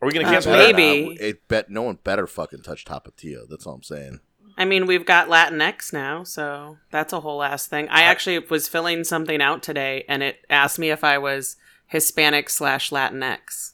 [0.00, 0.76] Are we going to Uh, cancel Better that?
[0.76, 1.08] maybe.
[1.14, 1.20] not.
[1.20, 3.46] It bet no one better fucking touch Tapatio.
[3.48, 4.20] That's all I'm saying.
[4.56, 7.88] I mean, we've got Latinx now, so that's a whole ass thing.
[7.88, 11.56] I actually was filling something out today, and it asked me if I was
[11.88, 13.72] Hispanic slash Latinx.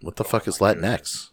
[0.00, 1.30] What the fuck is Latinx?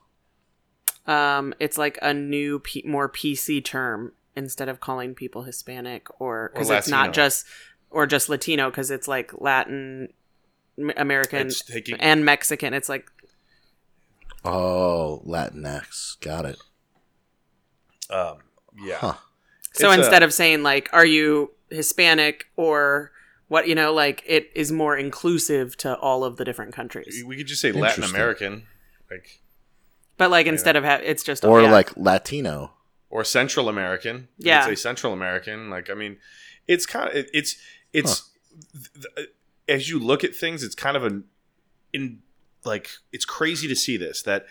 [1.06, 6.52] Um, it's like a new, P- more PC term instead of calling people Hispanic or
[6.54, 6.98] because it's Latino.
[7.06, 7.46] not just
[7.90, 10.08] or just Latino because it's like Latin
[10.80, 12.74] M- American It's taking- and Mexican.
[12.74, 13.12] It's like
[14.46, 16.20] Oh, Latinx.
[16.22, 16.58] Got it.
[18.10, 18.38] Um,
[18.78, 18.96] yeah.
[18.98, 19.14] Huh.
[19.74, 23.12] so It's a- instead of saying like, "Are you Hispanic?" or
[23.48, 27.24] what you know, like it is more inclusive to all of the different countries.
[27.26, 28.66] We could just say Latin American,
[29.10, 29.42] like
[30.18, 31.72] But like instead of ha- it's just Or oh, yeah.
[31.72, 32.74] like Latino.
[33.10, 34.30] or Central American.
[34.38, 34.66] You Yeah.
[34.66, 35.70] could say Central American.
[35.70, 36.18] Like I mean,
[36.68, 37.58] it's kind of it, it's
[37.92, 38.30] it's
[38.74, 39.32] th- th- uh,
[39.68, 41.26] as you look at things, it's kind of an
[41.92, 42.22] in
[42.64, 44.46] like it's crazy to see this that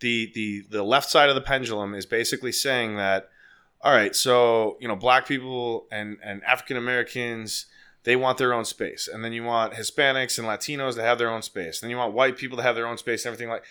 [0.00, 3.30] the the the left side of the pendulum is basically saying that
[3.82, 7.66] all right, so you know, black people and and African Americans
[8.04, 11.30] they want their own space, and then you want Hispanics and Latinos to have their
[11.30, 13.48] own space, and then you want white people to have their own space, and everything
[13.48, 13.64] like.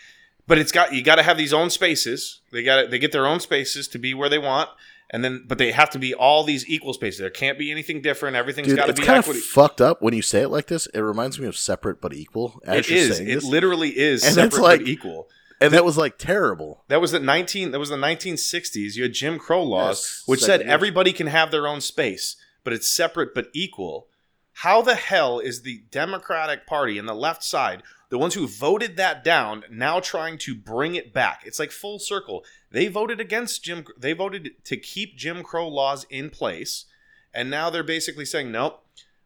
[0.47, 2.39] But it's got you got to have these own spaces.
[2.51, 4.69] They got they get their own spaces to be where they want,
[5.09, 7.19] and then but they have to be all these equal spaces.
[7.19, 8.35] There can't be anything different.
[8.35, 9.39] Everything's got to it's be kind equity.
[9.39, 10.87] of fucked up when you say it like this.
[10.87, 12.59] It reminds me of separate but equal.
[12.65, 13.19] As It is.
[13.19, 13.43] It this.
[13.43, 15.29] literally is And separate like- but equal.
[15.61, 16.83] And that was like terrible.
[16.87, 17.71] That was the nineteen.
[17.71, 18.97] That was the nineteen sixties.
[18.97, 22.73] You had Jim Crow laws, Yes, which said everybody can have their own space, but
[22.73, 24.07] it's separate but equal.
[24.53, 28.97] How the hell is the Democratic Party and the left side, the ones who voted
[28.97, 31.43] that down, now trying to bring it back?
[31.45, 32.43] It's like full circle.
[32.69, 33.85] They voted against Jim.
[33.97, 36.85] They voted to keep Jim Crow laws in place,
[37.33, 38.83] and now they're basically saying nope.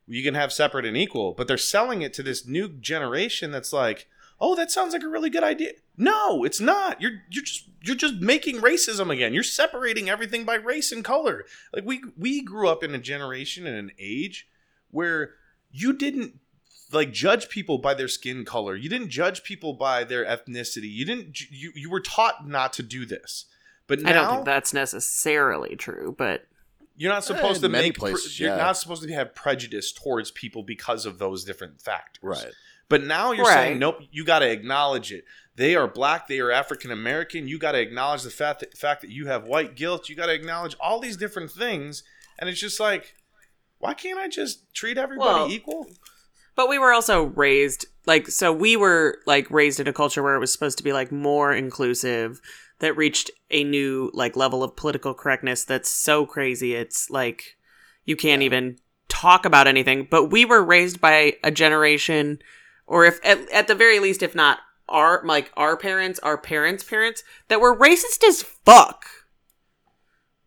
[0.08, 3.74] You can have separate and equal, but they're selling it to this new generation that's
[3.74, 4.08] like,
[4.39, 5.71] oh, that sounds like a really good idea.
[5.97, 7.01] No, it's not.
[7.01, 9.34] You're you're just you're just making racism again.
[9.34, 11.45] You're separating everything by race and color.
[11.73, 14.47] Like we we grew up in a generation and an age
[14.91, 15.31] where
[15.71, 16.39] you didn't
[16.91, 18.75] like judge people by their skin color.
[18.75, 20.91] You didn't judge people by their ethnicity.
[20.91, 23.45] You didn't you you were taught not to do this.
[23.88, 26.47] But now I don't think that's necessarily true, but
[26.97, 29.36] you're not supposed Eh, to in many make pre- places, you're not supposed to have
[29.36, 32.23] prejudice towards people because of those different factors.
[32.23, 32.53] Right.
[32.88, 33.53] But now you're Right.
[33.53, 35.25] saying, nope, you got to acknowledge it.
[35.58, 37.48] They are black, they are African American.
[37.48, 40.10] You got to acknowledge the fact that, fact that you have white guilt.
[40.10, 42.04] You got to acknowledge all these different things.
[42.38, 43.15] and it's just like,
[43.80, 45.88] why can't I just treat everybody Well, equal?
[46.56, 50.36] But we were also raised like so we were like raised in a culture where
[50.36, 52.39] it was supposed to be like more inclusive
[52.80, 57.58] that reached a new like level of political correctness that's so crazy it's like
[58.06, 58.78] you can't even
[59.10, 60.08] talk about anything.
[60.10, 62.39] But we were raised by a generation
[62.88, 66.84] or if at, at the very least if not our like our parents, our parents'
[66.84, 69.06] parents that were racist as fuck.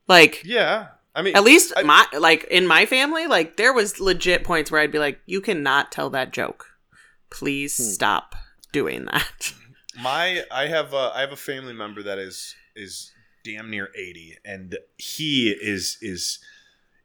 [0.07, 4.01] Like Yeah, I mean, at least I- my like in my family, like there was
[4.01, 6.67] legit points where I'd be like, "You cannot tell that joke.
[7.31, 7.83] Please Hmm.
[7.85, 8.35] stop
[8.73, 9.53] doing that."
[10.01, 13.13] my I have a, I have a family member that is is
[13.45, 16.39] damn near eighty, and he is is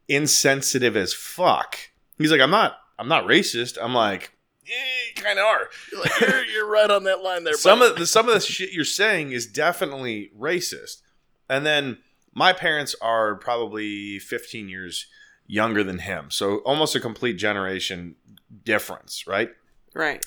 [0.07, 1.77] insensitive as fuck.
[2.17, 3.77] He's like, I'm not I'm not racist.
[3.81, 4.31] I'm like,
[4.65, 4.75] yeah,
[5.15, 5.69] you kind of are.
[5.91, 7.53] You're, like, you're, you're right on that line there.
[7.53, 7.91] some buddy.
[7.91, 11.01] of the some of the shit you're saying is definitely racist.
[11.49, 11.97] And then
[12.33, 15.07] my parents are probably 15 years
[15.45, 18.15] younger than him, so almost a complete generation
[18.63, 19.49] difference, right?
[19.93, 20.23] right.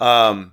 [0.00, 0.52] Um,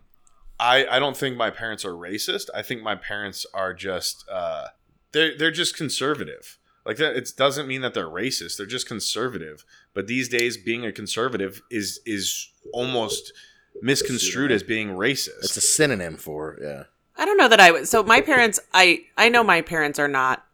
[0.60, 2.48] I I don't think my parents are racist.
[2.56, 4.68] I think my parents are just uh,
[5.12, 6.57] they're they're just conservative.
[6.88, 8.56] Like that, it doesn't mean that they're racist.
[8.56, 9.66] They're just conservative.
[9.94, 13.34] But these days, being a conservative is is almost
[13.82, 15.44] misconstrued as being racist.
[15.44, 16.84] It's a synonym for yeah.
[17.18, 17.90] I don't know that I would.
[17.90, 20.46] So my parents, I I know my parents are not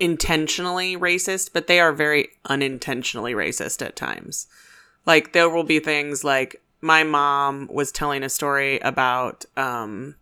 [0.00, 4.46] intentionally racist, but they are very unintentionally racist at times.
[5.04, 10.14] Like there will be things like my mom was telling a story about um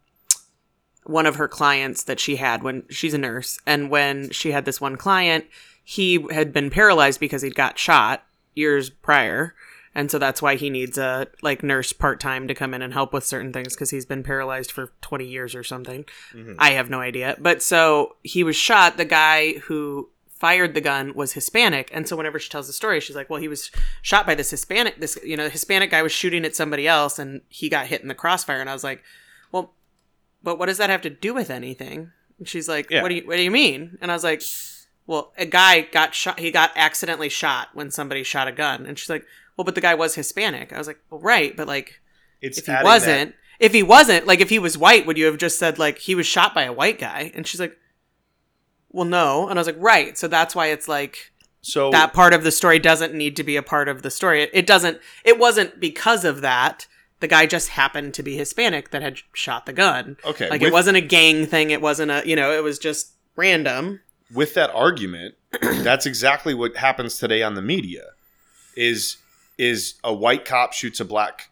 [1.04, 4.64] one of her clients that she had when she's a nurse and when she had
[4.64, 5.44] this one client,
[5.82, 9.54] he had been paralyzed because he'd got shot years prior.
[9.94, 12.92] And so that's why he needs a like nurse part time to come in and
[12.92, 16.04] help with certain things because he's been paralyzed for 20 years or something.
[16.32, 16.54] Mm-hmm.
[16.58, 17.36] I have no idea.
[17.38, 18.96] But so he was shot.
[18.96, 20.08] The guy who
[20.44, 21.90] fired the gun was Hispanic.
[21.94, 23.70] And so whenever she tells the story, she's like, well, he was
[24.02, 27.42] shot by this Hispanic, this, you know, Hispanic guy was shooting at somebody else and
[27.48, 28.60] he got hit in the crossfire.
[28.60, 29.02] And I was like,
[30.44, 32.12] but what does that have to do with anything?
[32.38, 33.02] And she's like, Yeah.
[33.02, 33.98] what do you, what do you mean?
[34.00, 34.42] And I was like,
[35.07, 36.38] well, a guy got shot.
[36.38, 38.87] He got accidentally shot when somebody shot a gun.
[38.87, 39.24] And she's like,
[39.57, 40.72] well, but the guy was Hispanic.
[40.72, 41.57] I was like, well, right.
[41.57, 42.00] But like,
[42.40, 45.38] it's if he wasn't, if he wasn't, like if he was white, would you have
[45.38, 47.33] just said like he was shot by a white guy?
[47.35, 47.76] And she's like,
[48.90, 49.48] well, no.
[49.48, 50.16] And I was like, right.
[50.16, 53.57] So that's why it's like so that part of the story doesn't need to be
[53.57, 54.42] a part of the story.
[54.42, 55.00] It, it doesn't.
[55.24, 56.87] It wasn't because of that.
[57.24, 60.18] The guy just happened to be Hispanic that had shot the gun.
[60.26, 61.70] okay, Like with, it wasn't a gang thing.
[61.70, 62.52] It wasn't a you know.
[62.52, 64.00] It was just random.
[64.34, 68.08] with that argument, that's exactly what happens today on the media.
[68.76, 69.16] Is
[69.56, 71.48] is a white cop shoots a black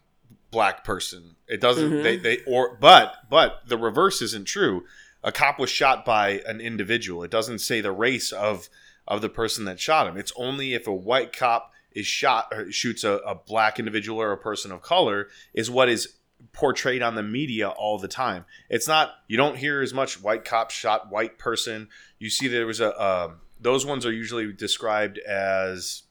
[0.51, 1.37] black person.
[1.47, 2.03] It doesn't Mhm.
[2.03, 4.83] they they or but but the reverse isn't true.
[5.23, 7.23] A cop was shot by an individual.
[7.23, 8.69] It doesn't say the race of
[9.07, 10.17] of the person that shot him.
[10.17, 14.31] It's only if a white cop is shot or shoots a, a black individual or
[14.31, 16.15] a person of color is what is
[16.51, 18.45] portrayed on the media all the time.
[18.69, 21.87] It's not you don't hear as much white cop shot white person.
[22.19, 26.03] You see there was a um, those ones are usually described as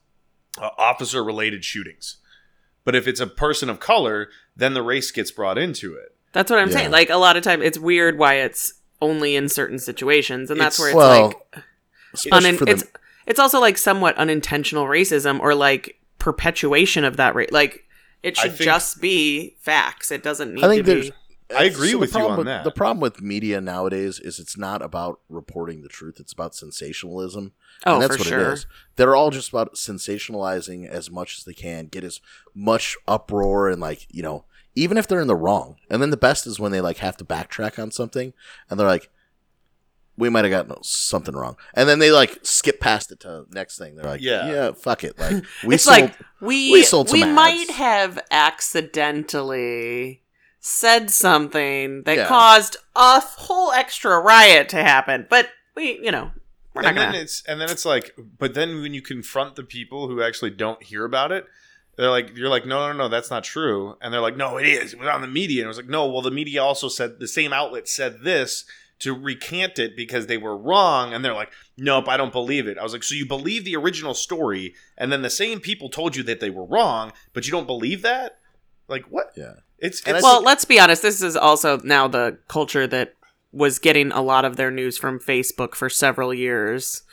[0.59, 2.17] uh, officer related shootings.
[2.85, 6.15] But if it's a person of color, then the race gets brought into it.
[6.33, 6.77] That's what I'm Yeah.
[6.77, 6.91] saying.
[6.91, 10.79] Like a lot of time, it's weird why it's only in certain situations, and that's
[10.79, 11.63] It's- where it's well, like
[12.13, 12.83] especially unin- for the it's
[13.25, 17.51] it's also like somewhat unintentional racism or like perpetuation of that rate.
[17.51, 17.85] Like
[18.21, 20.11] it should think- just be facts.
[20.11, 21.09] It doesn't need I think to there's.
[21.09, 21.15] be.
[21.55, 22.63] I agree the with you on with- that.
[22.63, 27.51] The problem with media nowadays is it's not about reporting the truth; it's about sensationalism.
[27.85, 28.49] Oh, and that's for what sure.
[28.51, 28.65] it is.
[28.95, 32.21] They're all just about sensationalizing as much as they can, get as
[32.55, 35.75] much uproar and like you know, even if they're in the wrong.
[35.89, 38.33] And then the best is when they like have to backtrack on something,
[38.69, 39.11] and they're like,
[40.17, 43.45] "We might have gotten something wrong," and then they like skip past it to the
[43.51, 43.95] next thing.
[43.95, 44.47] They're like, Yeah.
[44.51, 47.33] "Yeah, fuck it." Like we it's sold, like we we sold some we ads.
[47.35, 48.19] might have
[49.03, 50.21] accidentally
[50.59, 52.27] said something that Yeah.
[52.27, 56.31] caused a whole extra riot to happen, but we, you know,
[56.73, 57.17] we're not and then gonna.
[57.23, 60.81] it's and then it's like but then when you confront the people who actually don't
[60.81, 61.45] hear about it
[61.97, 64.65] they're like you're like no no no that's not true and they're like no it
[64.65, 66.87] is it was on the media and it was like no well the media also
[66.87, 68.65] said the same outlet said this
[69.03, 72.77] to recant it because they were wrong and they're like nope i don't believe it
[72.77, 76.15] i was like so you believe the original story and then the same people told
[76.15, 78.39] you that they were wrong but you don't believe that
[78.87, 79.53] like what yeah.
[79.79, 81.01] it's, it's well, let's be honest.
[81.01, 83.15] This is also now the culture that
[83.51, 87.03] was getting a lot of their news from Facebook for several years,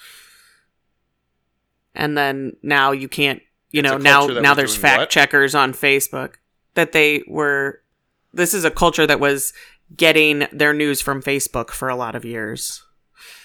[1.94, 3.42] and then now you can't.
[3.70, 5.10] You It's know now now there's fact what?
[5.10, 6.34] checkers on Facebook
[6.74, 7.82] that they were.
[8.32, 9.52] This is a culture that was
[9.96, 12.84] getting their news from Facebook for a lot of years.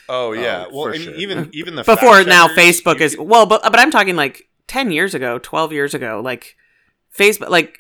[0.08, 0.66] Oh yeah.
[0.70, 1.16] Oh, well, and sure.
[1.16, 4.48] even even the Before fact now, Facebook is could- well, but but I'm talking like
[4.68, 6.22] ten years ago, twelve years ago.
[6.24, 6.56] Like
[7.16, 7.80] Facebook, like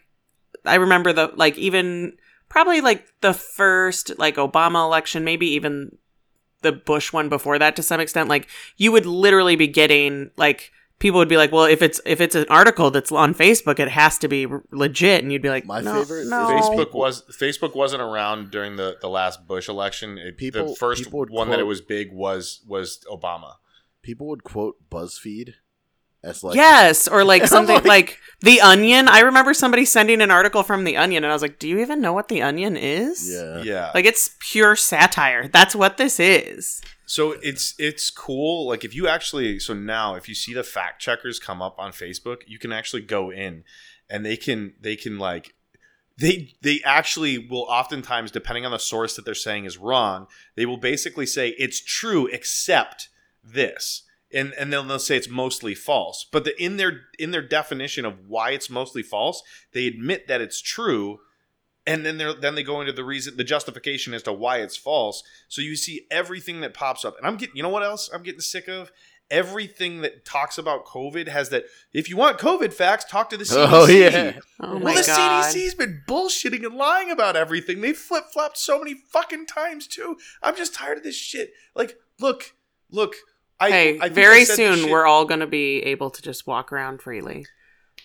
[0.65, 2.17] I remember the like even
[2.49, 5.97] probably like the first like Obama election, maybe even
[6.61, 8.27] the Bush one before that to some extent.
[8.29, 8.47] Like
[8.77, 12.35] you would literally be getting like people would be like, well, if it's if it's
[12.35, 15.65] an article that's on Facebook, it has to be r- legit, and you'd be like,
[15.65, 16.47] My no, favorite no.
[16.47, 20.17] Facebook was Facebook wasn't around during the, the last Bush election.
[20.17, 23.55] It, People- the first people would one that it was big was was Obama.
[24.01, 25.53] People would quote BuzzFeed
[26.25, 29.07] as like yes, or like something like- like, The Onion.
[29.07, 31.79] I remember somebody sending an article from The Onion, and I was like, "Do you
[31.79, 33.61] even know what The Onion is?" yeah.
[33.61, 33.91] Yeah.
[33.93, 35.47] Like it's pure satire.
[35.47, 36.81] That's what this is.
[37.05, 38.67] So it's it's cool.
[38.67, 41.91] Like if you actually so now if you see the fact checkers come up on
[41.91, 43.63] Facebook, you can actually go in
[44.09, 45.53] and they can they can like
[46.17, 50.65] they they actually will oftentimes depending on the source that they're saying is wrong, they
[50.65, 53.09] will basically say it's true except
[53.43, 54.01] this.
[54.35, 56.27] And and then they'll say it's mostly false.
[56.31, 59.41] But the, in their in their definition of why it's mostly false,
[59.73, 61.19] they admit that it's true
[61.87, 64.77] and then they then they go into the reason the justification as to why it's
[64.77, 68.09] false so you see everything that pops up and i'm getting you know what else
[68.13, 68.91] i'm getting sick of
[69.31, 73.43] everything that talks about covid has that if you want covid facts talk to the
[73.43, 74.33] cdc Oh yeah.
[74.59, 75.53] Oh my well the god.
[75.53, 80.55] cdc's been bullshitting and lying about everything they flip-flopped so many fucking times too i'm
[80.55, 82.53] just tired of this shit like look
[82.91, 83.15] look
[83.59, 86.21] I, hey, I think I very soon shit- we're all going to be able to
[86.21, 87.45] just walk around freely.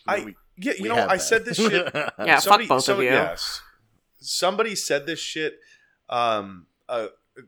[0.06, 1.22] I- We- yeah you we know I that.
[1.22, 3.14] said this shit Yeah, fuck both of somebody- you.
[3.14, 3.62] Yes.
[4.18, 5.58] Somebody said this shit.
[6.08, 7.06] Um, uh,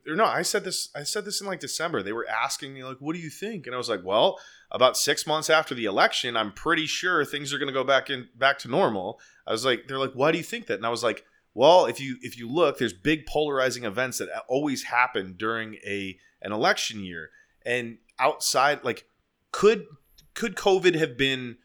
[0.09, 0.89] or no, I said this.
[0.97, 2.03] I said this in like December.
[2.03, 4.39] They were asking me like, "What do you think?" And I was like, "Well,
[4.71, 8.09] about six months after the election, I'm pretty sure things are going to go back
[8.09, 10.87] in back to normal." I was like, "They're like, why do you think that?" And
[10.87, 14.85] I was like, "Well, if you if you look, there's big polarizing events that always
[14.85, 17.29] happen during a an election year,
[17.65, 19.05] and outside, like,
[19.51, 19.87] could
[20.35, 21.57] could COVID have been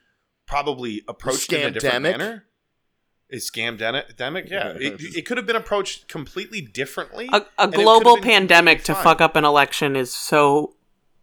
[0.46, 2.18] probably approached in a different Scamdemic?
[2.18, 2.44] manner?"
[3.30, 4.50] Is scamdemic?
[4.50, 7.28] Yeah, it, it could have been approached completely differently.
[7.34, 10.76] A, a and it could've global pandemic to fuck up an election is so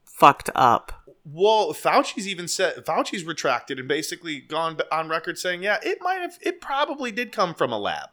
[0.04, 0.92] fucked up.
[1.24, 6.20] Well, Fauci's even said Fauci's retracted and basically gone on record saying, "Yeah, it might
[6.20, 8.10] have, it probably did come from a lab."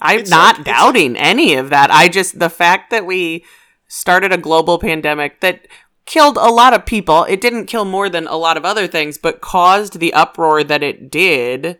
[0.00, 1.90] I'm It's not like- it's- doubting any of that.
[1.90, 3.44] I just the fact that we
[3.90, 5.66] started a global pandemic that
[6.06, 7.24] killed a lot of people.
[7.24, 10.82] It didn't kill more than a lot of other things, but caused the uproar that
[10.82, 11.78] it did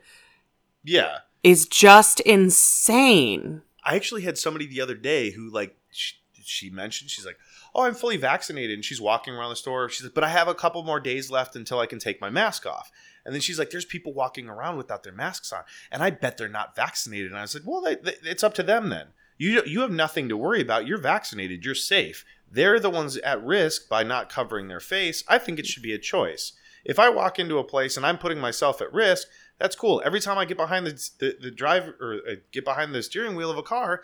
[0.85, 3.63] Yeah, is just insane.
[3.85, 7.39] I actually had somebody the other day who like she, she mentioned she's like,
[7.75, 9.89] "Oh, I'm fully vaccinated," and she's walking around the store.
[9.89, 12.29] She's like, "But I have a couple more days left until I can take my
[12.29, 12.91] mask off."
[13.25, 16.39] And then she's like, "There's people walking around without their masks on, and I bet
[16.39, 19.09] they're not vaccinated." And I was like, "Well, they, they, it's up to them then.
[19.41, 20.87] You you have nothing to worry about.
[20.87, 21.65] You're vaccinated.
[21.65, 22.25] You're safe.
[22.53, 25.25] They're the ones at risk by not covering their face.
[25.29, 26.53] I think it should be a choice."
[26.85, 30.01] If I walk into a place and I'm putting myself at risk, that's cool.
[30.05, 33.35] Every time I get behind the the, the drive or uh, get behind the steering
[33.35, 34.03] wheel of a car,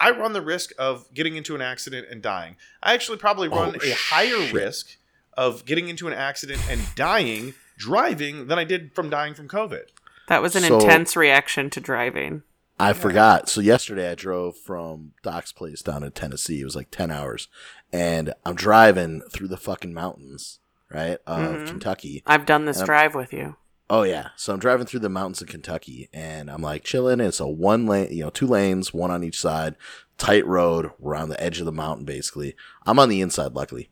[0.00, 2.56] I run the risk of getting into an accident and dying.
[2.82, 4.52] I actually probably run Oh, a higher shit.
[4.54, 4.96] risk
[5.36, 9.84] of getting into an accident and dying driving than I did from dying from COVID.
[10.28, 12.42] That was an So- intense reaction to driving.
[12.80, 13.48] I forgot.
[13.48, 16.60] So yesterday I drove from Doc's place down in Tennessee.
[16.60, 17.48] It was like ten hours,
[17.92, 20.60] and I'm driving through the fucking mountains,
[20.90, 21.66] right, of Mhm.
[21.66, 22.22] Kentucky.
[22.26, 23.56] I've done this drive with you.
[23.90, 24.28] Oh yeah.
[24.36, 27.20] So I'm driving through the mountains of Kentucky, and I'm like chilling.
[27.20, 29.76] It's a one lane, you know, two lanes, one on each side,
[30.18, 30.90] tight road.
[30.98, 32.54] We're on the edge of the mountain, basically.
[32.86, 33.90] I'm on the inside, luckily.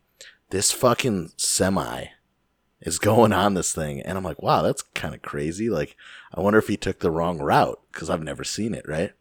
[0.51, 2.07] This fucking semi
[2.81, 5.71] is going on this thing, and I'm like, wow, that's kind of crazy.
[5.71, 5.97] Like,
[6.35, 8.85] I wonder if he took the wrong route because I've never seen it.
[8.89, 9.13] Right?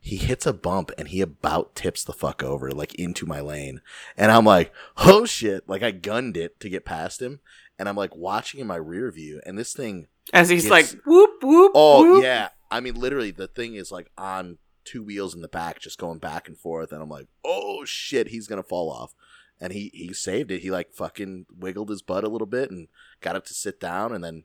[0.00, 3.80] He hits a bump and he about tips the fuck over, like into my lane,
[4.16, 5.68] and I'm like, oh shit!
[5.68, 7.40] Like I gunned it to get past him,
[7.78, 10.70] and I'm like watching in my rear view, and this thing As he's Yes.
[10.70, 11.72] like whoop whoop.
[11.74, 12.22] Oh whoop.
[12.22, 15.98] yeah, I mean literally the thing is like on two wheels in the back, just
[15.98, 19.14] going back and forth, and I'm like, oh shit, he's gonna fall off,
[19.60, 20.62] and he he saved it.
[20.62, 22.88] He like fucking wiggled his butt a little bit and
[23.20, 24.44] got it to sit down, and then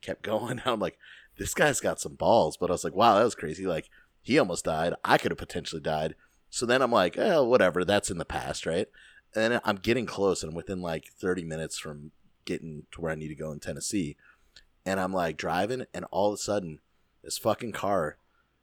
[0.00, 0.62] kept going.
[0.64, 0.98] I'm like,
[1.36, 3.66] this guy's got some balls, but I was like, wow, that was crazy.
[3.66, 3.88] Like
[4.22, 4.94] he almost died.
[5.04, 6.14] I could have potentially died.
[6.50, 8.88] So then I'm like, eh, whatever, that's in the past, right?
[9.34, 12.12] And then I'm getting close, and I'm within like 30 minutes from
[12.44, 14.16] getting to where I need to go in Tennessee
[14.88, 16.80] and I'm like driving, and all of a sudden,
[17.22, 18.16] this fucking car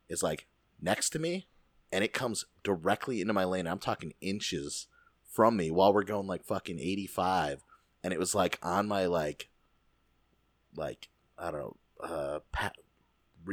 [0.09, 0.47] is like
[0.81, 1.47] next to me,
[1.91, 3.67] and it comes directly into my lane.
[3.67, 4.87] I'm talking inches
[5.35, 7.61] from me while we're going like fucking 85,
[8.03, 9.49] and it was like on my like,
[10.75, 12.75] like I don't know, uh, pat,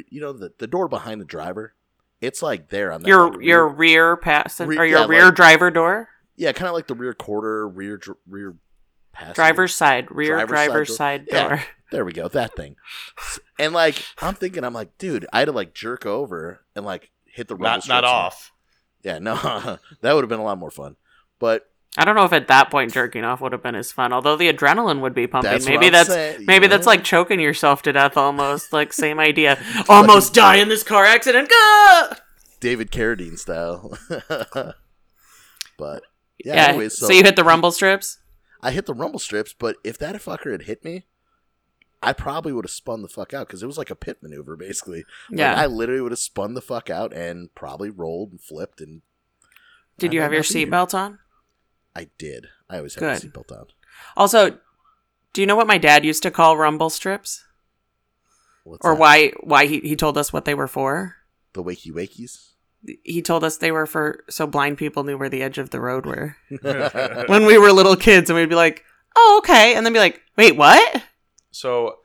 [0.08, 1.74] you know the the door behind the driver,
[2.20, 5.06] it's like there on that, Your like, your rear- rear passenger Re- or your yeah,
[5.06, 8.54] rear like- driver door, yeah, kind of like the rear quarter, rear dr- rear
[9.12, 9.34] passenger.
[9.34, 11.56] driver's side, rear Driver's driver's, side side, door.
[11.58, 11.62] Yeah.
[11.92, 12.76] There we go, that thing.
[13.58, 17.10] And like I'm thinking, I'm like, dude, I had to like jerk over and like
[17.26, 18.50] hit the rumble Not not off.
[19.02, 19.34] Yeah, no,
[20.00, 20.96] that would have been a lot more fun.
[21.38, 21.68] But
[21.98, 24.12] I don't know if at that point jerking off would have been as fun.
[24.14, 25.50] Although the adrenaline would be pumping.
[25.50, 26.68] that's maybe that's saying, maybe yeah.
[26.70, 28.72] that's like choking yourself to death almost.
[28.72, 29.62] like same idea.
[29.88, 31.50] Almost die in this car accident.
[31.50, 32.16] Gah!
[32.60, 33.98] David Carradine style.
[35.76, 36.02] but
[36.44, 36.66] yeah, Yeah.
[36.68, 38.18] anyways, so, so, you hit the rumble strips.
[38.62, 41.06] I hit the rumble strips, but if that fucker had hit me,
[42.02, 44.56] I probably would have spun the fuck out because it was like a pit maneuver,
[44.56, 45.04] basically.
[45.30, 45.54] Like, Yeah.
[45.54, 48.80] I literally would have spun the fuck out and probably rolled and flipped.
[48.80, 49.02] And
[49.98, 51.18] Did I you have your seatbelt on?
[51.94, 52.46] I did.
[52.68, 53.24] I always have Good.
[53.24, 53.66] a seatbelt on.
[54.16, 54.58] Also,
[55.32, 57.44] do you know what my dad used to call rumble strips,
[58.64, 59.00] What's or that?
[59.00, 61.16] why why he, he told us what they were for?
[61.52, 62.52] the wakey wakies?
[63.04, 65.80] He told us they were for so blind people knew where the edge of the
[65.80, 66.36] road were.
[67.28, 68.84] when we were little kids, and we'd be like,
[69.16, 71.02] "Oh, okay," and then be like, "Wait, what?"
[71.50, 71.98] So,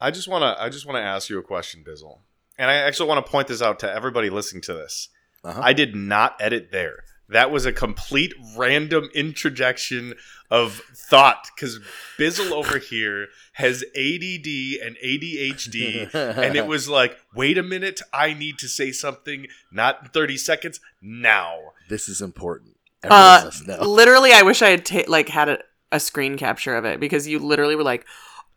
[0.00, 2.18] I just want to I just want to ask you a question, Bizzle,
[2.58, 5.08] and I actually want to point this out to everybody listening to this.
[5.44, 5.60] Uh-huh.
[5.62, 7.04] I did not edit there.
[7.30, 10.14] That was a complete random interjection
[10.50, 11.78] of thought because
[12.18, 14.48] Bizzle over here has ADD
[14.84, 20.02] and ADHD, and it was like, wait a minute, I need to say something, not
[20.02, 21.56] in 30 seconds, now.
[21.88, 22.76] this is important.
[23.02, 23.88] Everyone Uh, know.
[23.88, 25.58] literally, I wish I had ta- like had a,
[25.92, 28.04] a screen capture of it because you literally were like,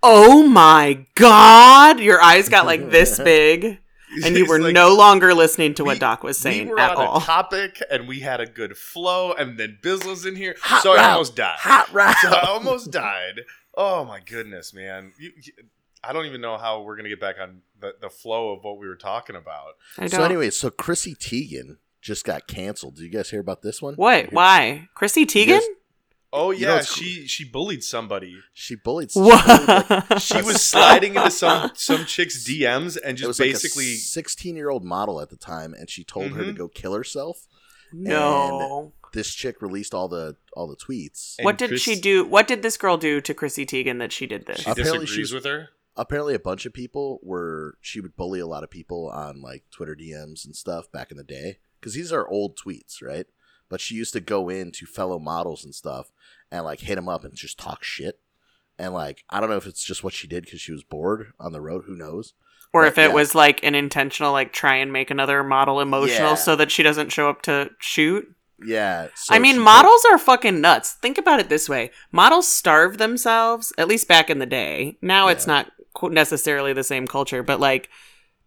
[0.01, 3.79] "Oh my god!" Your eyes got like this big,
[4.25, 6.79] and you were like, no longer listening to what we- Doc was saying we were
[6.79, 7.17] at on all.
[7.17, 10.93] a topic and we had a good flow, and then Bizzle's in here, Hot so
[10.95, 11.57] I almost died.
[11.59, 12.15] Hot route.
[12.21, 13.41] So I almost died.
[13.75, 15.13] Oh my goodness, man!
[15.19, 15.53] You, you-
[16.05, 18.77] I don't even know how we're gonna get back on the, the flow of what
[18.77, 19.75] we were talking about.
[19.97, 20.11] I don't.
[20.11, 22.95] So anyway, so Chrissy Teigen just got canceled.
[22.97, 23.93] Did you guys hear about this one?
[23.95, 24.33] what?
[24.33, 24.89] Why?
[24.95, 25.61] Chrissy Teigen?
[26.33, 26.39] Yes.
[26.41, 28.35] Oh You yeah, know, it's- she she bullied somebody.
[28.53, 29.11] She bullied.
[29.11, 29.57] She bullied,
[29.89, 33.91] like, She was sliding into some some chick's DMs and it just was basically.
[33.91, 36.57] like 16 year old model at the time, and she told her to Mhm.
[36.57, 37.47] go kill herself.
[37.91, 38.93] no.
[39.13, 41.35] This chick released all the all the tweets.
[41.37, 42.25] And What did Chris- she do?
[42.25, 44.61] What did this girl do to Chrissy Teigen that she did this?
[44.61, 45.69] she Apparently disagrees she's- with her.
[45.95, 47.77] Apparently, a bunch of people were.
[47.79, 51.17] She would bully a lot of people on like Twitter DMs and stuff back in
[51.17, 53.27] the day because these are old tweets, right?
[53.73, 56.11] But she used to go in to fellow models and stuff
[56.51, 58.19] and like hit them up and just talk shit.
[58.77, 61.31] And like, I don't know if it's just what she did because she was bored
[61.39, 61.85] on the road.
[61.87, 62.35] Who knows?
[62.71, 63.15] or but if it yeah.
[63.15, 66.35] was like an intentional, like try and make another model emotional Yeah.
[66.35, 68.27] so that she doesn't show up to shoot.
[68.63, 69.07] Yeah.
[69.15, 70.93] so I mean, models are fucking nuts.
[70.93, 73.73] Think about it this way: models starve themselves.
[73.79, 74.99] At least back in the day.
[75.01, 75.71] Now it's not
[76.03, 77.89] necessarily the same culture, but like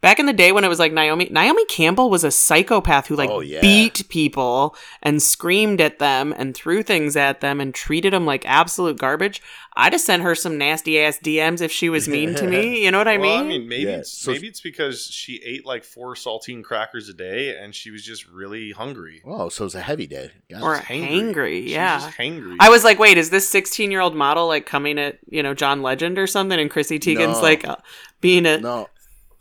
[0.07, 3.17] back in the day when it was like Naomi Naomi Campbell was a psychopath who
[3.17, 3.61] like Oh, yeah.
[3.61, 8.47] beat people and screamed at them and threw things at them and treated them like
[8.47, 9.43] absolute garbage.
[9.79, 12.85] I'd have sent her some nasty ass DMs if she was mean to me.
[12.85, 13.45] You know what I well, mean?
[13.45, 17.09] I mean, maybe Yeah, it's so- maybe it's because she ate like four saltine crackers
[17.09, 19.23] a day and she was just really hungry.
[19.27, 20.31] Oh, so it was a heavy day.
[20.49, 20.85] Got Or it.
[20.85, 21.99] hangry, She was yeah.
[21.99, 22.57] just hangry.
[22.61, 25.53] I was like, wait, is this 16 year old model like coming at, you know,
[25.53, 26.59] John Legend or something?
[26.61, 27.43] And Chrissy Teigen's No.
[27.43, 27.77] like uh,
[28.21, 28.59] being a.
[28.59, 28.89] no,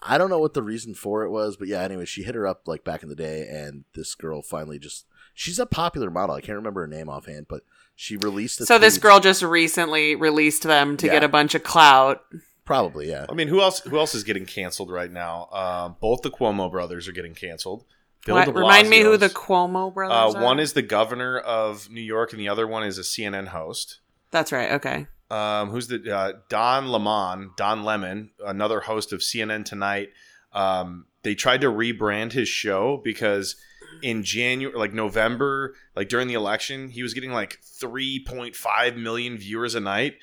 [0.08, 1.82] I don't know what the reason for it was, but yeah.
[1.82, 5.06] Anyway, she hit her up like back in the day, and this girl finally just.
[5.34, 6.34] She's a popular model.
[6.36, 7.64] I can't remember her name offhand, but
[7.96, 8.62] she released.
[8.62, 12.24] A So this girl just recently released them to get a bunch of clout.
[12.64, 13.26] probably yeah.
[13.30, 13.80] I mean, who else?
[13.82, 15.50] Who else is getting canceled right now?
[15.52, 17.84] Um, both the Cuomo brothers are getting canceled.
[18.26, 20.44] Bill What- remind me who the Blasio's- Cuomo Uh, brothers are.
[20.44, 24.00] one is the governor of New York, and the other one is a CNN host.
[24.32, 24.72] That's right.
[24.72, 25.08] Okay.
[25.30, 27.52] Um, who's the uh, Don Lemon?
[27.58, 30.10] Don Lemon, another host of CNN Tonight.
[30.54, 33.56] Um, they tried to rebrand his show because
[34.02, 39.76] in January, like November, like during the election, he was getting like 3.5 million viewers
[39.76, 40.16] a night,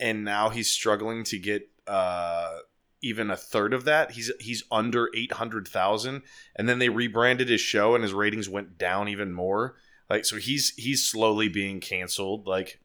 [0.00, 2.58] and now he's struggling to get uh,
[3.02, 4.12] even a third of that.
[4.12, 6.22] He's he's under 800,000,
[6.56, 9.76] and then they rebranded his show, and his ratings went down even more.
[10.08, 12.46] Like so, he's he's slowly being canceled.
[12.46, 12.80] Like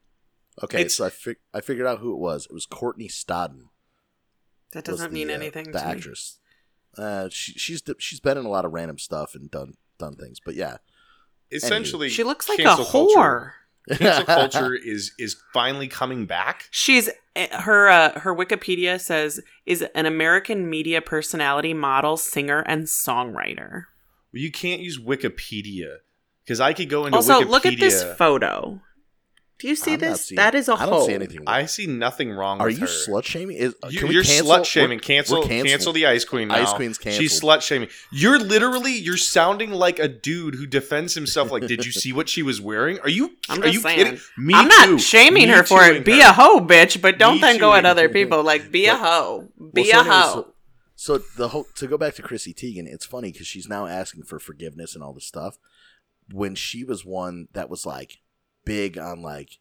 [0.62, 2.46] Okay, It's- so I fig- I figured out who it was.
[2.46, 3.68] It was Courtney Stodden.
[4.72, 5.90] That doesn't the, mean uh, anything The to me.
[5.92, 6.38] actress.
[6.96, 10.38] Uh, she, she's she's been in a lot of random stuff and done done things,
[10.44, 10.76] but yeah.
[11.50, 12.90] essentially, She looks like a whore.
[12.90, 13.54] culture-
[13.98, 16.68] cancel culture is is finally coming back.
[16.70, 22.84] She's eh, her uh, her Wikipedia says is an American media personality, model, singer, and
[22.84, 23.84] songwriter.
[24.32, 25.96] You can't use Wikipedia
[26.44, 27.48] because I could go into Also, Wikipedia.
[27.48, 28.80] look at this photo.
[29.62, 30.24] Do you see I'm not this?
[30.26, 31.06] seeing- That is a I don't hoe.
[31.06, 31.38] see anything.
[31.46, 32.92] I see nothing wrong Are with you her.
[32.92, 33.56] slut shaming?
[33.56, 34.48] Is You, can we you're cancel?
[34.48, 34.98] slut shaming.
[34.98, 35.70] We're- Cancel, we're canceling.
[35.70, 36.56] cancel the ice queen now.
[36.56, 37.22] Ice Queen's canceled.
[37.22, 37.88] She's slut shaming.
[38.10, 41.50] You're literally you're sounding like a dude who defends himself.
[41.52, 42.98] Like, did you see what she was wearing?
[43.00, 43.96] Are you I'm are just you saying.
[43.98, 44.20] kidding?
[44.36, 44.98] Me I'm not too.
[44.98, 46.04] shaming Me her for tooing it.
[46.04, 46.30] Be her.
[46.30, 47.86] a hoe, bitch, but don't Me then go at tooing.
[47.86, 48.42] other people.
[48.42, 49.48] Like, be a hoe.
[49.72, 50.32] Be Well, a so anyway, hoe.
[50.96, 53.86] So, so the whole to go back to Chrissy Teigen, it's funny because she's now
[53.86, 55.56] asking for forgiveness and all this stuff.
[56.32, 58.18] When she was one that was like
[58.64, 59.58] big on like,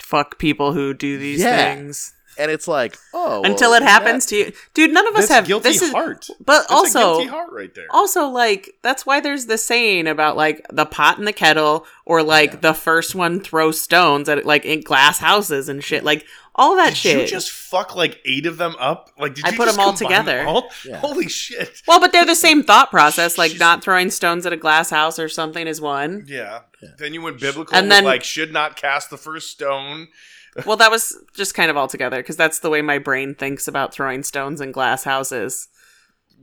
[0.00, 1.74] Fuck people who do these Yeah.
[1.74, 2.12] things.
[2.38, 4.52] and it's like, oh, Until well, it happens to you.
[4.74, 6.28] Dude, none of us have guilty this is heart.
[6.44, 7.86] but That's a also guilty heart right there.
[7.90, 12.22] also like that's why there's the saying about like the pot and the kettle or
[12.22, 12.58] like Yeah.
[12.60, 16.26] the first one throws stones at like in glass houses and shit like
[16.56, 19.10] all that did shit you just fuck like eight of them up?
[19.18, 20.38] Like, did I you put them all together.
[20.38, 20.70] them all?
[20.84, 20.96] Yeah.
[20.98, 21.82] Holy shit!
[21.86, 24.90] well but they're the same thought process like She's- not throwing stones at a glass
[24.90, 26.60] house or something is one Yeah.
[26.82, 26.88] Yeah.
[26.98, 30.08] Then you went biblical And and then- then like should not cast the first stone.
[30.66, 33.68] well that was just kind of all together because that's the way my brain thinks
[33.68, 35.68] about throwing stones in glass houses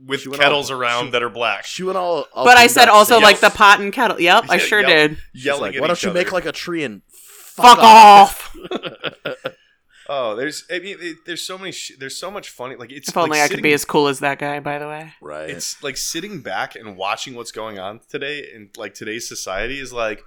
[0.06, 1.64] with She kettles all- around she- that are black.
[1.64, 2.26] She went all.
[2.32, 4.80] all but i boondocks said also saying- like the pot and kettle yep i sure
[4.80, 4.88] yep.
[4.88, 8.56] did Yelling like, at why don't each you make like a tree and fuck off
[10.08, 13.08] Oh, there's I mean, it, there's so many sh- there's so much funny like it's
[13.08, 15.12] if only like i could sitting- be as cool as that guy by the way
[15.22, 15.48] Right.
[15.50, 19.92] it's like sitting back and watching what's going on today in like today's society is
[19.92, 20.22] like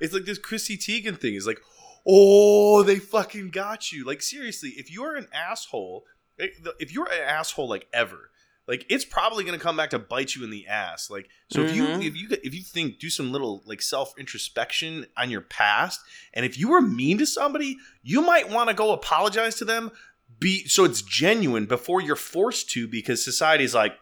[0.00, 1.60] it's like this Chrissy Teigen thing is like
[2.06, 6.04] oh they fucking got you like seriously if you're an asshole
[6.38, 6.46] eh,
[6.78, 8.30] if you're an asshole like ever
[8.70, 11.10] like it's probably going to come back to bite you in the ass.
[11.10, 12.06] Like so if you Mhm.
[12.06, 16.00] if you if you think do some little like self introspection on your past
[16.32, 19.90] and if you were mean to somebody you might want to go apologize to them
[20.38, 23.98] be so it's genuine before you're forced to because society's like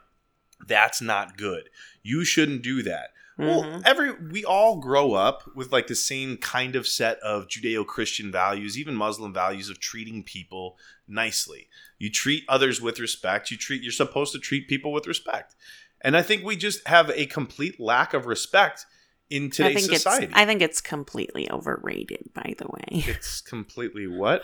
[0.67, 1.71] that's not good.
[2.03, 3.83] You shouldn't do that well Mhm.
[3.87, 8.77] every we all grow up with like the same kind of set of judeo-christian values
[8.77, 10.77] even muslim values of treating people
[11.07, 11.69] nicely
[11.99, 15.55] you treat others with respect you treat you're supposed to treat people with respect
[16.01, 18.87] and i think we just have a complete lack of respect
[19.31, 22.85] in I today's think society it's I think it's completely overrated, by the way.
[23.07, 24.43] it's completely what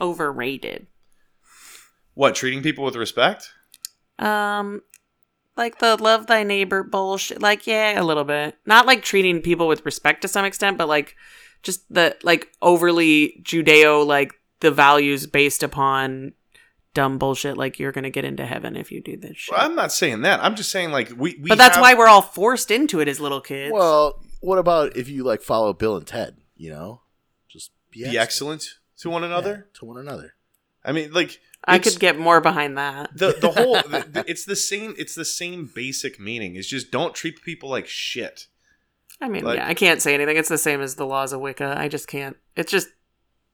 [0.00, 0.86] overrated.
[2.14, 3.52] what treating people with respect
[4.20, 4.82] Um
[5.60, 7.40] like the love thy neighbor bullshit.
[7.40, 8.56] Like, yeah, a little bit.
[8.66, 11.14] Not like treating people with respect to some extent, but like
[11.62, 16.32] just the like overly Judeo like the values based upon
[16.94, 19.52] dumb bullshit like you're gonna get into heaven if you do this shit.
[19.56, 21.94] well, i'm not saying that i'm just saying like we, we but that's have- why
[21.94, 23.72] we're all forced into it as little kids.
[23.72, 26.36] well, what about if you like follow Bill and Ted?
[26.56, 27.02] You know,
[27.48, 28.64] just be, be excellent
[28.98, 30.34] to one another Yeah, to one another.
[30.84, 33.10] i mean like I could get more behind that.
[33.16, 37.14] the the whole the, it's the same it's the same basic meaning it's just don't
[37.14, 38.46] treat people like shit
[39.22, 40.38] I mean, like- yeah, I can't say anything.
[40.38, 41.74] It's the same as the laws of Wicca.
[41.76, 42.38] I just can't.
[42.56, 42.88] It's just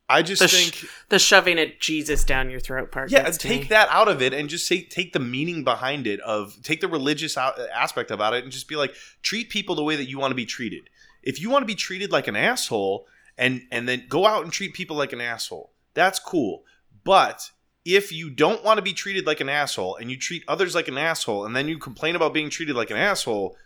[0.08, 3.10] i just The sh- think the shoving it Jesus down your throat part.
[3.10, 3.66] yeah take me.
[3.70, 6.86] that out of it and just say take the meaning behind it of take the
[6.86, 10.16] religious out, aspect about it and just be like treat people the way that you
[10.20, 10.88] want to be treated
[11.24, 13.04] if you want to be treated like an asshole
[13.36, 16.62] and and then go out and treat people like an asshole that's cool
[17.02, 17.50] but
[17.86, 20.88] if you don't want to be treated like an asshole and you treat others like
[20.88, 23.56] an asshole and then you complain about being treated like an asshole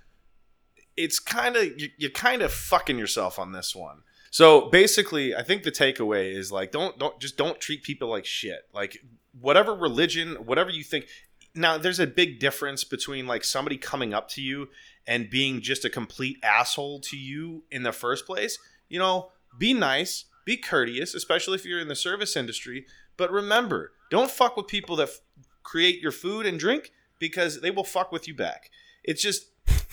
[0.97, 4.03] it's kind of you, you're kind of fucking yourself on this one.
[4.31, 8.27] So basically i think the takeaway is like don't don't just don't treat people like
[8.27, 8.69] shit.
[8.75, 8.99] Like
[9.41, 11.07] whatever religion whatever you think
[11.55, 14.69] now there's a big difference between like somebody coming up to you
[15.07, 18.59] and being just a complete asshole to you in the first place.
[18.91, 22.85] You know be nice be courteous especially if you're in the service industry
[23.17, 25.21] but remember don't fuck with people that f-
[25.63, 28.71] create your food and drink because they will fuck with you back
[29.05, 29.47] it's just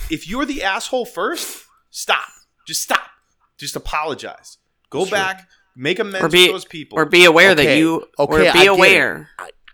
[0.10, 2.28] if you're the asshole first stop
[2.68, 3.10] just stop
[3.58, 4.58] just apologize
[4.90, 5.12] go Sure.
[5.18, 8.40] back make amends Or be- with those people or be aware that you okay, or
[8.42, 8.68] I be get it.
[8.68, 9.30] aware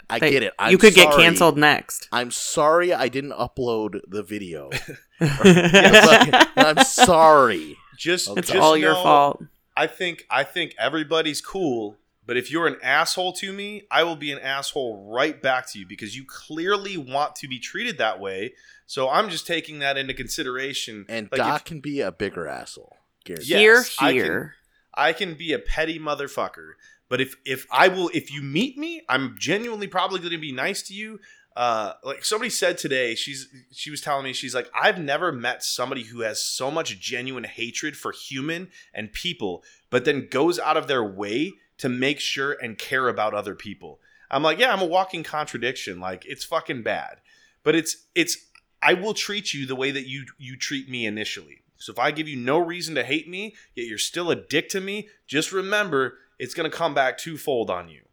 [0.10, 0.54] I get it.
[0.60, 2.08] I'm you could get canceled next.
[2.12, 4.70] I'm sorry I didn't upload the video.
[5.20, 7.78] I'm sorry.
[7.98, 8.40] just Okay.
[8.40, 9.44] it's just all your fault.
[9.76, 14.16] I think I think everybody's cool, but if you're an asshole to me, I will
[14.16, 18.20] be an asshole right back to you because you clearly want to be treated that
[18.20, 18.54] way.
[18.86, 21.06] So I'm just taking that into consideration.
[21.10, 22.98] And Like, Doc if- can be a bigger asshole.
[23.26, 23.50] Guaranteed.
[23.50, 23.58] Yeah.
[23.60, 24.56] here, Yes, I can- here.
[24.96, 26.74] I can be a petty motherfucker,
[27.10, 30.52] but if if I will if you meet me, I'm genuinely probably going to be
[30.52, 31.20] nice to you.
[31.56, 35.64] Uh, like somebody said today, she's she was telling me she's like I've never met
[35.64, 40.78] somebody who has so much genuine hatred for human and people, but then goes out
[40.78, 41.54] of their way
[41.84, 44.00] to make sure and care about other people.
[44.32, 46.00] I'm like, yeah, I'm a walking contradiction.
[46.00, 47.18] Like it's fucking bad,
[47.62, 48.38] but it's it's
[48.82, 51.64] I will treat you the way that you you treat me initially.
[51.76, 54.70] So if I give you no reason to hate me, yet you're still a dick
[54.70, 58.04] to me, just remember it's going to come back twofold on you.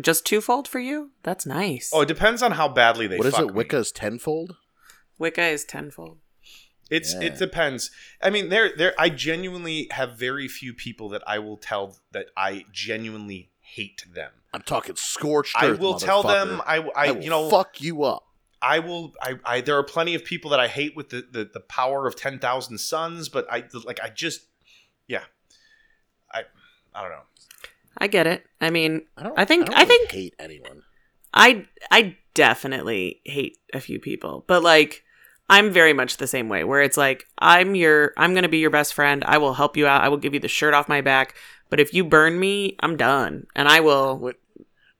[0.00, 1.10] Just twofold for you?
[1.22, 1.90] That's nice.
[1.92, 3.46] Oh, it depends on how badly they what is fuck it?
[3.48, 3.52] me.
[3.52, 4.56] Wicca's tenfold.
[5.18, 6.16] Wicca is tenfold.
[6.90, 7.22] It's Yeah.
[7.28, 7.90] it depends.
[8.20, 12.26] I mean, there there I genuinely have very few people that I will tell that
[12.36, 14.32] I genuinely hate them.
[14.52, 16.60] I'm talking scorched I will tell them.
[16.66, 18.24] I I, I will you know fuck you up.
[18.60, 21.44] I will I, I there are plenty of people that I hate with the the,
[21.44, 24.42] the power of 10,000 suns, but I like I just
[25.06, 25.22] yeah.
[26.32, 26.42] I
[26.94, 27.22] I don't know.
[27.98, 28.44] I get it.
[28.60, 29.38] I mean, I don't.
[29.38, 30.82] I think- don't I think- hate anyone.
[31.32, 35.04] I I definitely hate a few people, but like
[35.50, 38.58] I'm very much the same way where it's like I'm your I'm going to be
[38.58, 39.22] your best friend.
[39.26, 40.02] I will help you out.
[40.02, 41.34] I will give you the shirt off my back,
[41.68, 43.46] but if you burn me, I'm done.
[43.56, 44.34] And I will When,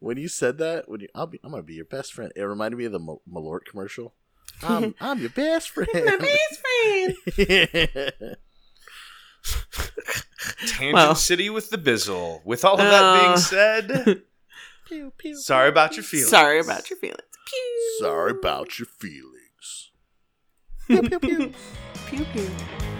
[0.00, 2.32] when you said that, when you, I'll be, I'm gonna be your best friend.
[2.36, 4.12] It reminded me of the Mal- Malort commercial.
[4.62, 5.88] I'm, I'm your best friend.
[5.94, 6.60] my best
[7.36, 8.36] friend.
[10.66, 11.14] Tangent Well.
[11.14, 12.44] City with the Bizzle.
[12.44, 13.20] With all of that Uh.
[13.26, 14.22] being said,
[14.86, 16.28] Pew, pew, sorry about your feelings.
[16.30, 17.20] Sorry about your feelings.
[17.46, 17.96] Pew.
[18.00, 19.26] Sorry about your feelings.
[20.90, 21.52] Pew, pew, pew.
[22.08, 22.99] Pew pew.